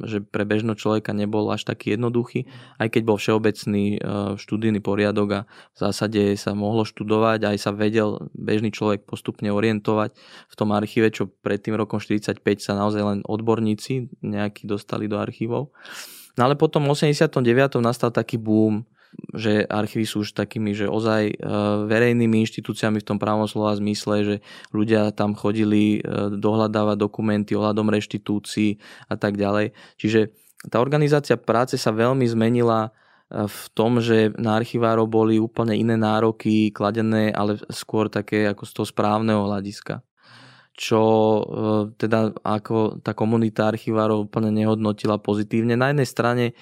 že 0.08 0.24
pre 0.24 0.48
bežného 0.48 0.80
človeka 0.80 1.12
nebol 1.12 1.52
až 1.52 1.68
taký 1.68 2.00
jednoduchý, 2.00 2.48
aj 2.80 2.96
keď 2.96 3.02
bol 3.04 3.20
všeobecný 3.20 4.00
e, 4.00 4.40
študijný 4.40 4.80
poriadok 4.80 5.30
a 5.36 5.42
v 5.76 5.78
zásade 5.84 6.40
sa 6.40 6.56
mohlo 6.56 6.88
študovať, 6.88 7.44
aj 7.44 7.58
sa 7.60 7.76
vedel 7.76 8.32
bežný 8.32 8.72
človek 8.72 9.04
postupne 9.04 9.52
orientovať 9.52 10.16
v 10.48 10.56
tom 10.56 10.72
archíve, 10.72 11.12
čo 11.12 11.28
pred 11.28 11.60
tým 11.60 11.76
rokom 11.76 12.00
45 12.00 12.40
sa 12.64 12.72
naozaj 12.80 13.04
len 13.04 13.20
odborníci 13.28 14.24
nejakí 14.24 14.64
dostali 14.64 15.12
do 15.12 15.20
archívov. 15.20 15.76
No 16.40 16.48
ale 16.48 16.56
potom 16.56 16.88
v 16.88 16.96
89. 16.96 17.84
nastal 17.84 18.16
taký 18.16 18.40
boom 18.40 18.88
že 19.36 19.68
archívy 19.68 20.06
sú 20.08 20.24
už 20.24 20.36
takými, 20.36 20.72
že 20.72 20.88
ozaj 20.88 21.24
e, 21.32 21.36
verejnými 21.88 22.44
inštitúciami 22.48 23.04
v 23.04 23.08
tom 23.08 23.18
pravom 23.20 23.48
slova 23.48 23.76
zmysle, 23.76 24.16
že 24.24 24.36
ľudia 24.72 25.12
tam 25.12 25.36
chodili 25.36 26.00
e, 26.00 26.32
dohľadávať 26.36 26.98
dokumenty 27.00 27.56
ohľadom 27.56 27.92
reštitúcií 27.92 28.80
a 29.12 29.16
tak 29.20 29.36
ďalej. 29.36 29.76
Čiže 30.00 30.32
tá 30.68 30.80
organizácia 30.80 31.36
práce 31.36 31.76
sa 31.76 31.92
veľmi 31.92 32.24
zmenila 32.28 32.88
e, 32.88 32.90
v 33.48 33.62
tom, 33.76 34.00
že 34.00 34.32
na 34.40 34.60
archivárov 34.60 35.08
boli 35.08 35.40
úplne 35.40 35.76
iné 35.76 36.00
nároky 36.00 36.72
kladené, 36.72 37.32
ale 37.36 37.60
skôr 37.72 38.08
také 38.08 38.48
ako 38.48 38.64
z 38.64 38.72
toho 38.76 38.88
správneho 38.88 39.48
hľadiska 39.48 40.04
čo 40.72 41.02
e, 41.04 41.42
teda 42.00 42.32
ako 42.42 43.04
tá 43.04 43.12
komunita 43.12 43.68
archivárov 43.68 44.32
úplne 44.32 44.56
nehodnotila 44.56 45.20
pozitívne. 45.20 45.76
Na 45.76 45.92
jednej 45.92 46.08
strane 46.08 46.46
e, 46.52 46.54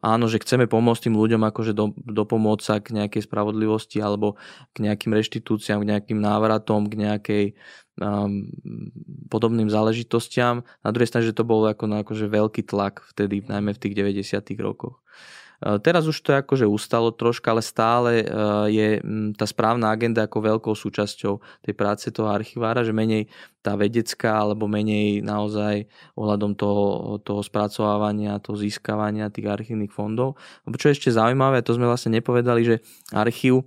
áno, 0.00 0.24
že 0.26 0.40
chceme 0.40 0.64
pomôcť 0.64 1.08
tým 1.08 1.16
ľuďom 1.20 1.44
akože 1.44 1.76
do, 1.76 1.92
dopomôcť 1.92 2.64
sa 2.64 2.80
k 2.80 2.96
nejakej 2.96 3.28
spravodlivosti 3.28 4.00
alebo 4.00 4.40
k 4.72 4.88
nejakým 4.88 5.12
reštitúciám, 5.12 5.84
k 5.84 5.90
nejakým 5.92 6.18
návratom, 6.18 6.88
k 6.88 6.94
nejakej 6.98 7.44
um, 8.00 8.48
podobným 9.28 9.68
záležitostiam. 9.68 10.64
Na 10.80 10.90
druhej 10.90 11.12
strane, 11.12 11.28
že 11.28 11.36
to 11.36 11.44
bol 11.44 11.60
ako, 11.68 11.92
akože 11.92 12.26
veľký 12.32 12.64
tlak 12.64 13.04
vtedy, 13.12 13.44
najmä 13.44 13.76
v 13.76 13.82
tých 13.82 13.94
90. 14.24 14.56
rokoch. 14.64 15.04
Eh, 15.62 15.78
teraz 15.78 16.10
už 16.10 16.18
to 16.26 16.34
akože 16.34 16.66
ustalo 16.66 17.14
troška, 17.14 17.54
ale 17.54 17.62
stále 17.62 18.12
eh, 18.20 18.26
je 18.66 18.88
tá 19.38 19.46
správna 19.46 19.94
agenda 19.94 20.26
ako 20.26 20.58
veľkou 20.58 20.74
súčasťou 20.74 21.38
tej 21.62 21.74
práce 21.78 22.10
toho 22.10 22.26
archivára, 22.34 22.82
že 22.82 22.90
menej 22.90 23.30
tá 23.62 23.78
vedecká 23.78 24.42
alebo 24.42 24.66
menej 24.66 25.22
naozaj 25.22 25.86
ohľadom 26.18 26.58
toho, 26.58 27.16
toho 27.22 27.46
spracovávania, 27.46 28.42
toho 28.42 28.58
získavania 28.58 29.30
tých 29.30 29.46
archívnych 29.46 29.94
fondov. 29.94 30.34
Čo 30.66 30.90
je 30.90 30.98
ešte 30.98 31.14
zaujímavé, 31.14 31.62
to 31.62 31.78
sme 31.78 31.86
vlastne 31.86 32.18
nepovedali, 32.18 32.66
že 32.66 32.76
archív 33.14 33.62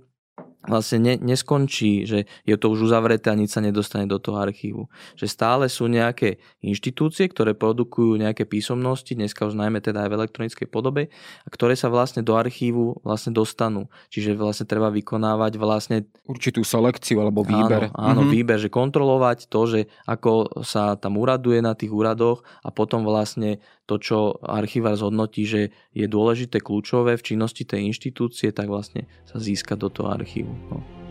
vlastne 0.66 0.98
ne, 1.02 1.14
neskončí, 1.18 2.06
že 2.06 2.26
je 2.44 2.54
to 2.58 2.70
už 2.70 2.90
uzavreté 2.90 3.32
a 3.32 3.38
nič 3.38 3.54
sa 3.54 3.64
nedostane 3.64 4.04
do 4.04 4.18
toho 4.18 4.38
archívu. 4.38 4.90
Že 5.14 5.26
stále 5.26 5.64
sú 5.70 5.86
nejaké 5.86 6.38
inštitúcie, 6.60 7.30
ktoré 7.30 7.54
produkujú 7.54 8.18
nejaké 8.18 8.44
písomnosti, 8.44 9.14
dneska 9.14 9.46
už 9.46 9.54
najmä 9.56 9.80
teda 9.80 10.06
aj 10.06 10.10
v 10.10 10.16
elektronickej 10.22 10.68
podobe, 10.68 11.08
a 11.42 11.48
ktoré 11.48 11.78
sa 11.78 11.88
vlastne 11.88 12.20
do 12.26 12.34
archívu 12.34 13.00
vlastne 13.06 13.30
dostanú. 13.32 13.88
Čiže 14.10 14.36
vlastne 14.36 14.66
treba 14.68 14.90
vykonávať 14.92 15.52
vlastne... 15.56 16.10
Určitú 16.26 16.66
selekciu 16.66 17.22
alebo 17.22 17.46
výber. 17.46 17.94
Áno, 17.94 17.96
áno 17.96 18.22
mm-hmm. 18.26 18.34
výber, 18.34 18.58
že 18.58 18.68
kontrolovať 18.68 19.46
to, 19.46 19.60
že 19.66 19.80
ako 20.04 20.62
sa 20.66 20.98
tam 20.98 21.16
uraduje 21.16 21.62
na 21.62 21.72
tých 21.78 21.94
úradoch 21.94 22.42
a 22.66 22.74
potom 22.74 23.06
vlastne 23.06 23.62
to, 23.86 24.02
čo 24.02 24.42
archivár 24.42 24.98
zhodnotí, 24.98 25.46
že 25.46 25.70
je 25.94 26.06
dôležité, 26.10 26.58
kľúčové 26.58 27.14
v 27.14 27.26
činnosti 27.32 27.62
tej 27.62 27.86
inštitúcie, 27.94 28.50
tak 28.50 28.66
vlastne 28.66 29.06
sa 29.24 29.38
získa 29.38 29.78
do 29.78 29.86
toho 29.86 30.10
archívu. 30.10 30.50
No. 30.68 31.05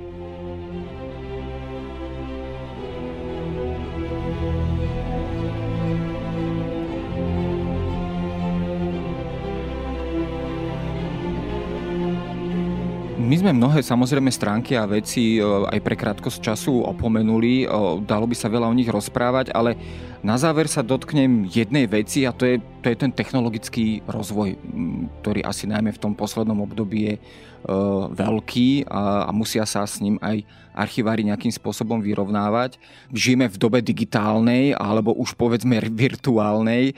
My 13.25 13.41
sme 13.41 13.57
mnohé 13.57 13.81
samozrejme 13.81 14.29
stránky 14.29 14.77
a 14.77 14.85
veci 14.85 15.37
e, 15.37 15.41
aj 15.41 15.81
pre 15.81 15.97
krátkosť 15.97 16.45
času 16.45 16.85
opomenuli, 16.85 17.65
e, 17.65 17.67
dalo 18.05 18.29
by 18.29 18.37
sa 18.37 18.53
veľa 18.53 18.69
o 18.69 18.77
nich 18.77 18.85
rozprávať, 18.85 19.49
ale 19.49 19.73
na 20.21 20.37
záver 20.37 20.69
sa 20.69 20.85
dotknem 20.85 21.49
jednej 21.49 21.89
veci 21.89 22.29
a 22.29 22.29
to 22.29 22.45
je, 22.45 22.61
to 22.85 22.93
je 22.93 22.97
ten 23.01 23.09
technologický 23.09 24.05
rozvoj, 24.05 24.53
ktorý 25.25 25.41
asi 25.41 25.65
najmä 25.65 25.97
v 25.97 26.01
tom 26.05 26.13
poslednom 26.13 26.69
období 26.69 26.99
je 27.09 27.15
veľký 28.13 28.85
a, 28.85 29.29
a 29.29 29.31
musia 29.33 29.65
sa 29.65 29.85
s 29.85 29.97
ním 30.01 30.21
aj 30.21 30.45
archivári 30.75 31.23
nejakým 31.23 31.55
spôsobom 31.55 32.03
vyrovnávať. 32.03 32.75
Žijeme 33.15 33.47
v 33.47 33.55
dobe 33.55 33.79
digitálnej 33.79 34.75
alebo 34.75 35.15
už 35.15 35.39
povedzme 35.39 35.79
virtuálnej. 36.05 36.91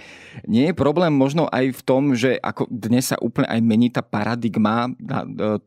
Nie 0.50 0.74
je 0.74 0.76
problém 0.76 1.14
možno 1.14 1.46
aj 1.54 1.78
v 1.78 1.82
tom, 1.86 2.18
že 2.18 2.42
ako 2.42 2.66
dnes 2.74 3.14
sa 3.14 3.22
úplne 3.22 3.46
aj 3.48 3.62
mení 3.62 3.94
tá 3.94 4.02
paradigma 4.02 4.90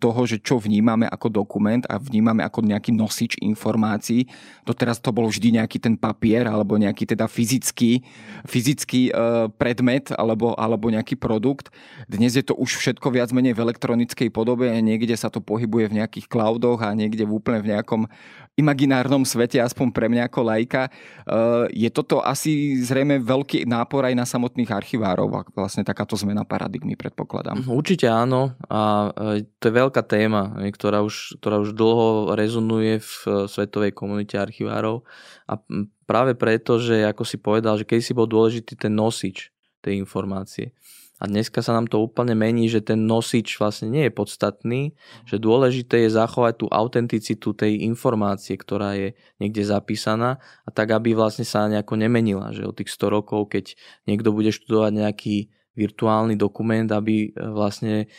toho, 0.03 0.21
že 0.27 0.43
čo 0.43 0.59
vnímame 0.59 1.07
ako 1.07 1.31
dokument 1.31 1.87
a 1.87 2.03
vnímame 2.03 2.43
ako 2.43 2.67
nejaký 2.67 2.91
nosič 2.91 3.39
informácií. 3.39 4.27
Doteraz 4.67 4.99
to 4.99 5.15
bol 5.15 5.31
vždy 5.31 5.63
nejaký 5.63 5.79
ten 5.79 5.95
papier 5.95 6.51
alebo 6.51 6.75
nejaký 6.75 7.07
teda 7.07 7.31
fyzický, 7.31 8.03
fyzický 8.43 9.15
predmet 9.55 10.11
alebo, 10.19 10.59
alebo 10.59 10.91
nejaký 10.91 11.15
produkt. 11.15 11.71
Dnes 12.11 12.35
je 12.35 12.43
to 12.43 12.59
už 12.59 12.83
všetko 12.83 13.15
viac 13.15 13.31
menej 13.31 13.55
v 13.55 13.63
elektronickej 13.71 14.29
podobe, 14.35 14.67
niekde 14.91 15.15
sa 15.15 15.31
to 15.31 15.39
pohybuje 15.39 15.95
v 15.95 15.97
nejakých 16.03 16.27
cloudoch 16.27 16.83
a 16.83 16.91
niekde 16.91 17.23
v 17.23 17.39
úplne 17.39 17.63
v 17.63 17.71
nejakom 17.71 18.11
imaginárnom 18.59 19.23
svete, 19.23 19.63
aspoň 19.63 19.87
pre 19.95 20.07
mňa 20.11 20.27
ako 20.29 20.41
lajka. 20.45 20.83
Eh, 20.91 21.87
je 21.87 21.89
toto 21.95 22.21
asi 22.21 22.83
zrejme 22.83 23.23
veľký 23.23 23.65
nápor 23.65 24.05
aj 24.11 24.15
na 24.19 24.27
samotných 24.27 24.69
archivárov, 24.69 25.31
vlastne 25.55 25.87
takáto 25.87 26.19
zmena 26.19 26.43
paradigmy, 26.43 26.99
predpokladám. 26.99 27.63
Mhm, 27.63 27.71
určite 27.71 28.11
áno 28.11 28.53
a 28.67 29.11
eh, 29.41 29.47
to 29.63 29.71
je 29.71 29.75
veľká 29.75 30.03
téma, 30.05 30.59
eh, 30.61 30.69
ktorá 30.75 31.01
už, 31.01 31.39
ktorá 31.39 31.63
už 31.63 31.73
dlho 31.73 32.35
rezonuje 32.35 32.99
v 33.01 33.13
svetovej 33.49 33.95
komunite 33.95 34.37
archivárov 34.37 35.07
a 35.47 35.57
práve 36.05 36.35
preto, 36.37 36.83
že 36.83 37.07
ako 37.07 37.23
si 37.23 37.39
povedal, 37.39 37.79
že 37.81 37.87
keď 37.87 37.99
si 38.03 38.13
bol 38.13 38.27
dôležitý 38.27 38.77
ten 38.77 38.93
nosič 38.93 39.55
tej 39.81 39.97
informácie. 39.97 40.77
A 41.21 41.29
dneska 41.29 41.61
sa 41.61 41.77
nám 41.77 41.85
to 41.85 42.01
úplne 42.01 42.33
mení, 42.33 42.73
že 42.73 42.81
ten 42.81 43.05
nosič 43.05 43.61
vlastne 43.61 43.93
nie 43.93 44.09
je 44.09 44.13
podstatný, 44.17 44.97
že 45.29 45.37
dôležité 45.37 46.09
je 46.09 46.17
zachovať 46.17 46.65
tú 46.65 46.67
autenticitu 46.73 47.53
tej 47.53 47.85
informácie, 47.85 48.57
ktorá 48.57 48.97
je 48.97 49.13
niekde 49.37 49.61
zapísaná 49.61 50.41
a 50.65 50.69
tak, 50.73 50.97
aby 50.97 51.13
vlastne 51.13 51.45
sa 51.45 51.69
nejako 51.69 52.01
nemenila, 52.01 52.57
že 52.57 52.65
od 52.65 52.81
tých 52.81 52.89
100 52.89 53.17
rokov, 53.21 53.53
keď 53.53 53.77
niekto 54.09 54.33
bude 54.33 54.49
študovať 54.49 54.93
nejaký 54.97 55.37
virtuálny 55.71 56.35
dokument, 56.35 56.89
aby 56.89 57.31
vlastne 57.37 58.11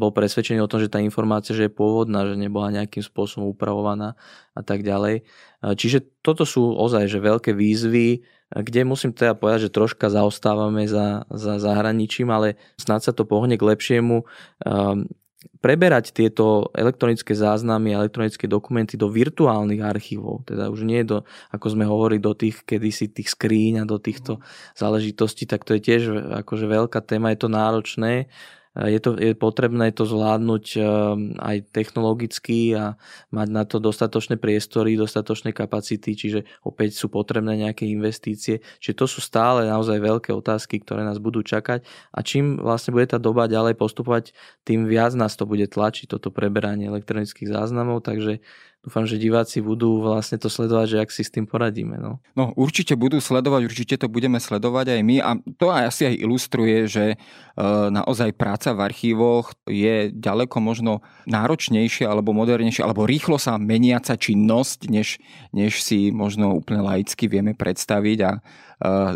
bol 0.00 0.10
presvedčený 0.16 0.64
o 0.64 0.70
tom, 0.70 0.80
že 0.80 0.90
tá 0.90 1.02
informácia 1.02 1.52
že 1.52 1.68
je 1.68 1.76
pôvodná, 1.76 2.24
že 2.24 2.40
nebola 2.40 2.72
nejakým 2.72 3.04
spôsobom 3.04 3.52
upravovaná 3.52 4.16
a 4.56 4.62
tak 4.64 4.80
ďalej. 4.80 5.22
Čiže 5.60 6.22
toto 6.24 6.48
sú 6.48 6.72
ozaj 6.72 7.10
že 7.10 7.20
veľké 7.20 7.52
výzvy, 7.52 8.24
kde 8.50 8.86
musím 8.86 9.10
teda 9.10 9.34
povedať, 9.34 9.68
že 9.68 9.74
troška 9.74 10.06
zaostávame 10.06 10.86
za, 10.86 11.26
za 11.30 11.58
zahraničím, 11.58 12.30
ale 12.30 12.54
snad 12.78 13.02
sa 13.02 13.10
to 13.10 13.26
pohne 13.26 13.58
k 13.58 13.66
lepšiemu. 13.66 14.22
Um, 14.62 15.10
preberať 15.60 16.10
tieto 16.10 16.70
elektronické 16.74 17.34
záznamy 17.34 17.94
elektronické 17.94 18.50
dokumenty 18.50 18.98
do 18.98 19.06
virtuálnych 19.10 19.82
archívov, 19.82 20.46
teda 20.46 20.70
už 20.70 20.82
nie 20.86 21.02
do, 21.06 21.22
ako 21.54 21.66
sme 21.74 21.84
hovorili, 21.86 22.18
do 22.22 22.34
tých 22.34 22.66
kedysi 22.66 23.10
tých 23.10 23.30
skríň 23.30 23.82
a 23.82 23.88
do 23.88 23.98
týchto 23.98 24.42
záležitostí, 24.74 25.46
tak 25.46 25.62
to 25.62 25.78
je 25.78 25.80
tiež 25.82 26.02
akože 26.42 26.66
veľká 26.66 26.98
téma, 27.02 27.30
je 27.34 27.40
to 27.46 27.48
náročné 27.52 28.26
je, 28.76 29.00
to, 29.00 29.16
je 29.16 29.32
potrebné 29.32 29.88
to 29.96 30.04
zvládnuť 30.04 30.64
ehm, 30.76 30.84
aj 31.40 31.56
technologicky 31.72 32.76
a 32.76 33.00
mať 33.32 33.48
na 33.48 33.64
to 33.64 33.80
dostatočné 33.80 34.36
priestory, 34.36 35.00
dostatočné 35.00 35.56
kapacity, 35.56 36.12
čiže 36.12 36.44
opäť 36.60 37.00
sú 37.00 37.08
potrebné 37.08 37.56
nejaké 37.56 37.88
investície. 37.88 38.60
Čiže 38.84 38.94
to 39.00 39.06
sú 39.08 39.24
stále 39.24 39.64
naozaj 39.64 39.96
veľké 39.96 40.30
otázky, 40.36 40.84
ktoré 40.84 41.08
nás 41.08 41.16
budú 41.16 41.40
čakať 41.40 41.88
a 42.12 42.20
čím 42.20 42.60
vlastne 42.60 42.92
bude 42.92 43.08
tá 43.08 43.16
doba 43.16 43.48
ďalej 43.48 43.80
postupovať, 43.80 44.36
tým 44.68 44.84
viac 44.84 45.16
nás 45.16 45.32
to 45.40 45.48
bude 45.48 45.64
tlačiť, 45.72 46.12
toto 46.12 46.28
preberanie 46.28 46.92
elektronických 46.92 47.48
záznamov, 47.48 48.04
takže 48.04 48.44
dúfam, 48.86 49.02
že 49.02 49.18
diváci 49.18 49.58
budú 49.58 49.98
vlastne 49.98 50.38
to 50.38 50.46
sledovať, 50.46 50.86
že 50.86 50.98
ak 51.02 51.10
si 51.10 51.26
s 51.26 51.34
tým 51.34 51.50
poradíme. 51.50 51.98
No. 51.98 52.22
no 52.38 52.54
určite 52.54 52.94
budú 52.94 53.18
sledovať, 53.18 53.66
určite 53.66 53.94
to 53.98 54.06
budeme 54.06 54.38
sledovať 54.38 54.94
aj 54.94 55.00
my 55.02 55.16
a 55.18 55.30
to 55.58 55.74
aj 55.74 55.90
asi 55.90 56.02
aj 56.06 56.14
ilustruje, 56.22 56.86
že 56.86 57.04
e, 57.10 57.16
naozaj 57.90 58.38
práca 58.38 58.70
v 58.78 58.86
archívoch 58.86 59.58
je 59.66 60.14
ďaleko 60.14 60.62
možno 60.62 61.02
náročnejšia 61.26 62.06
alebo 62.06 62.30
modernejšia 62.30 62.86
alebo 62.86 63.10
rýchlo 63.10 63.42
sa 63.42 63.58
meniaca 63.58 64.14
činnosť, 64.14 64.86
než, 64.86 65.18
než 65.50 65.82
si 65.82 66.14
možno 66.14 66.54
úplne 66.54 66.86
laicky 66.86 67.26
vieme 67.26 67.58
predstaviť 67.58 68.18
a 68.22 68.30
e, 68.30 68.40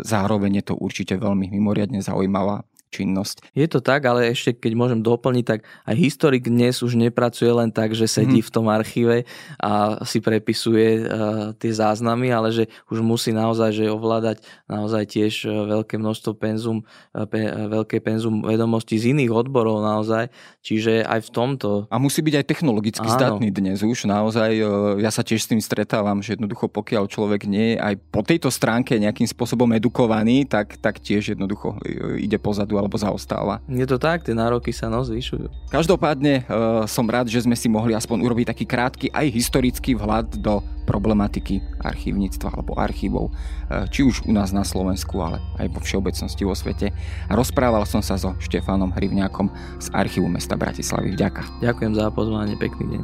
zároveň 0.03 0.59
je 0.59 0.63
to 0.67 0.75
určite 0.75 1.15
veľmi 1.15 1.47
mimoriadne 1.47 2.03
zaujímavá 2.03 2.67
činnosť. 2.91 3.55
Je 3.55 3.63
to 3.71 3.79
tak, 3.79 4.03
ale 4.03 4.35
ešte 4.35 4.51
keď 4.51 4.73
môžem 4.75 4.99
doplniť, 4.99 5.45
tak 5.47 5.63
aj 5.87 5.95
historik 5.95 6.43
dnes 6.51 6.83
už 6.83 6.99
nepracuje 6.99 7.47
len 7.47 7.71
tak, 7.71 7.95
že 7.95 8.03
sedí 8.05 8.43
mm. 8.43 8.47
v 8.51 8.53
tom 8.53 8.67
archíve 8.67 9.23
a 9.55 10.03
si 10.03 10.19
prepisuje 10.19 11.07
uh, 11.07 11.55
tie 11.55 11.71
záznamy, 11.71 12.35
ale 12.35 12.51
že 12.51 12.67
už 12.91 12.99
musí 12.99 13.31
naozaj 13.31 13.71
že 13.71 13.85
ovládať 13.87 14.43
naozaj 14.67 15.03
tiež 15.07 15.33
uh, 15.47 15.63
veľké 15.79 15.95
množstvo 15.95 16.35
penzum, 16.35 16.83
uh, 17.15 17.23
pe, 17.23 17.47
veľké 17.47 18.03
penzum 18.03 18.43
vedomostí 18.43 18.99
z 18.99 19.15
iných 19.15 19.31
odborov 19.31 19.79
naozaj, 19.79 20.27
čiže 20.59 21.07
aj 21.07 21.23
v 21.23 21.29
tomto. 21.31 21.69
A 21.87 21.95
musí 21.95 22.19
byť 22.19 22.43
aj 22.43 22.45
technologicky 22.45 23.07
Áno. 23.07 23.15
zdatný 23.15 23.49
dnes 23.55 23.79
už 23.79 24.03
naozaj. 24.03 24.51
Ja 24.99 25.09
sa 25.13 25.23
tiež 25.23 25.47
s 25.47 25.49
tým 25.49 25.63
stretávam, 25.63 26.19
že 26.19 26.35
jednoducho 26.35 26.67
pokiaľ 26.67 27.07
človek 27.07 27.47
nie 27.47 27.73
je 27.73 27.77
aj 27.79 27.93
po 28.11 28.21
tejto 28.25 28.51
stránke 28.51 28.99
nejakým 28.99 29.29
spôsobom 29.29 29.71
edukovaný, 29.71 30.43
tak, 30.43 30.75
tak 30.81 30.99
tiež 30.99 31.37
jednoducho 31.37 31.79
ide 32.19 32.35
pozadu 32.41 32.80
alebo 32.81 32.97
zaostáva. 32.97 33.61
Je 33.69 33.85
to 33.85 34.01
tak, 34.01 34.25
tie 34.25 34.33
nároky 34.33 34.73
sa 34.73 34.89
no 34.89 35.05
zvyšujú. 35.05 35.69
Každopádne 35.69 36.43
uh, 36.43 36.83
som 36.89 37.05
rád, 37.05 37.29
že 37.29 37.45
sme 37.45 37.53
si 37.53 37.69
mohli 37.69 37.93
aspoň 37.93 38.25
urobiť 38.25 38.49
taký 38.49 38.65
krátky 38.65 39.07
aj 39.13 39.27
historický 39.29 39.93
vhľad 39.93 40.41
do 40.41 40.65
problematiky 40.89 41.61
archívnictva 41.85 42.57
alebo 42.57 42.75
archívov, 42.75 43.29
uh, 43.29 43.85
či 43.93 44.01
už 44.01 44.25
u 44.25 44.33
nás 44.33 44.49
na 44.49 44.65
Slovensku, 44.65 45.21
ale 45.21 45.37
aj 45.61 45.69
vo 45.71 45.79
všeobecnosti 45.79 46.41
vo 46.41 46.57
svete. 46.57 46.89
A 47.29 47.33
rozprával 47.37 47.85
som 47.85 48.01
sa 48.01 48.17
so 48.17 48.33
Štefánom 48.41 48.89
Hrivňákom 48.91 49.47
z 49.77 49.87
archívu 49.93 50.25
mesta 50.25 50.57
Bratislavy. 50.57 51.13
Vďaka. 51.13 51.61
Ďakujem 51.61 51.93
za 51.93 52.09
pozvanie, 52.09 52.57
pekný 52.57 52.97
deň. 52.97 53.03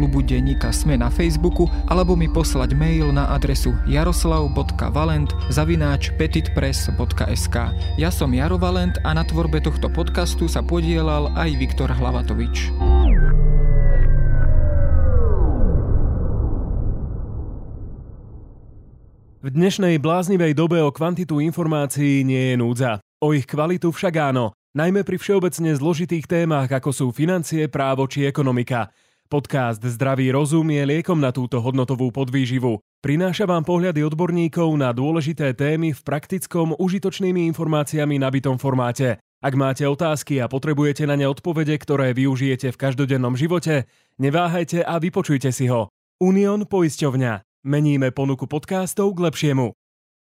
klubu 0.01 0.25
denníka 0.25 0.73
Sme 0.73 0.97
na 0.97 1.13
Facebooku 1.13 1.69
alebo 1.85 2.17
mi 2.17 2.25
poslať 2.25 2.73
mail 2.73 3.13
na 3.13 3.29
adresu 3.29 3.69
jaroslav.valent 3.85 5.29
zavináč 5.53 6.09
petitpress.sk 6.17 7.55
Ja 8.01 8.09
som 8.09 8.33
Jaro 8.33 8.57
Valent 8.57 8.97
a 9.05 9.13
na 9.13 9.21
tvorbe 9.21 9.61
tohto 9.61 9.93
podcastu 9.93 10.49
sa 10.49 10.65
podielal 10.65 11.29
aj 11.37 11.53
Viktor 11.53 11.93
Hlavatovič. 11.93 12.73
V 19.41 19.47
dnešnej 19.53 20.01
bláznivej 20.01 20.57
dobe 20.57 20.81
o 20.81 20.89
kvantitu 20.89 21.37
informácií 21.37 22.25
nie 22.25 22.53
je 22.53 22.55
núdza. 22.57 22.91
O 23.21 23.37
ich 23.37 23.45
kvalitu 23.45 23.93
však 23.93 24.33
áno, 24.33 24.57
najmä 24.73 25.05
pri 25.05 25.21
všeobecne 25.21 25.77
zložitých 25.77 26.25
témach 26.25 26.69
ako 26.73 26.89
sú 26.89 27.05
financie, 27.13 27.69
právo 27.69 28.09
či 28.09 28.25
ekonomika. 28.25 28.89
Podcast 29.31 29.79
Zdravý 29.79 30.27
rozum 30.35 30.67
je 30.75 30.83
liekom 30.83 31.15
na 31.15 31.31
túto 31.31 31.63
hodnotovú 31.63 32.11
podvýživu. 32.11 32.83
Prináša 32.99 33.47
vám 33.47 33.63
pohľady 33.63 34.03
odborníkov 34.03 34.75
na 34.75 34.91
dôležité 34.91 35.55
témy 35.55 35.95
v 35.95 36.01
praktickom, 36.03 36.75
užitočnými 36.75 37.47
informáciami 37.55 38.19
nabitom 38.19 38.59
formáte. 38.59 39.23
Ak 39.39 39.55
máte 39.55 39.87
otázky 39.87 40.43
a 40.43 40.51
potrebujete 40.51 41.07
na 41.07 41.15
ne 41.15 41.31
odpovede, 41.31 41.79
ktoré 41.79 42.11
využijete 42.11 42.75
v 42.75 42.79
každodennom 42.83 43.39
živote, 43.39 43.87
neváhajte 44.19 44.83
a 44.83 44.99
vypočujte 44.99 45.55
si 45.55 45.71
ho. 45.71 45.87
Unión 46.19 46.67
poisťovňa. 46.67 47.63
Meníme 47.71 48.11
ponuku 48.11 48.51
podcastov 48.51 49.15
k 49.15 49.31
lepšiemu. 49.31 49.71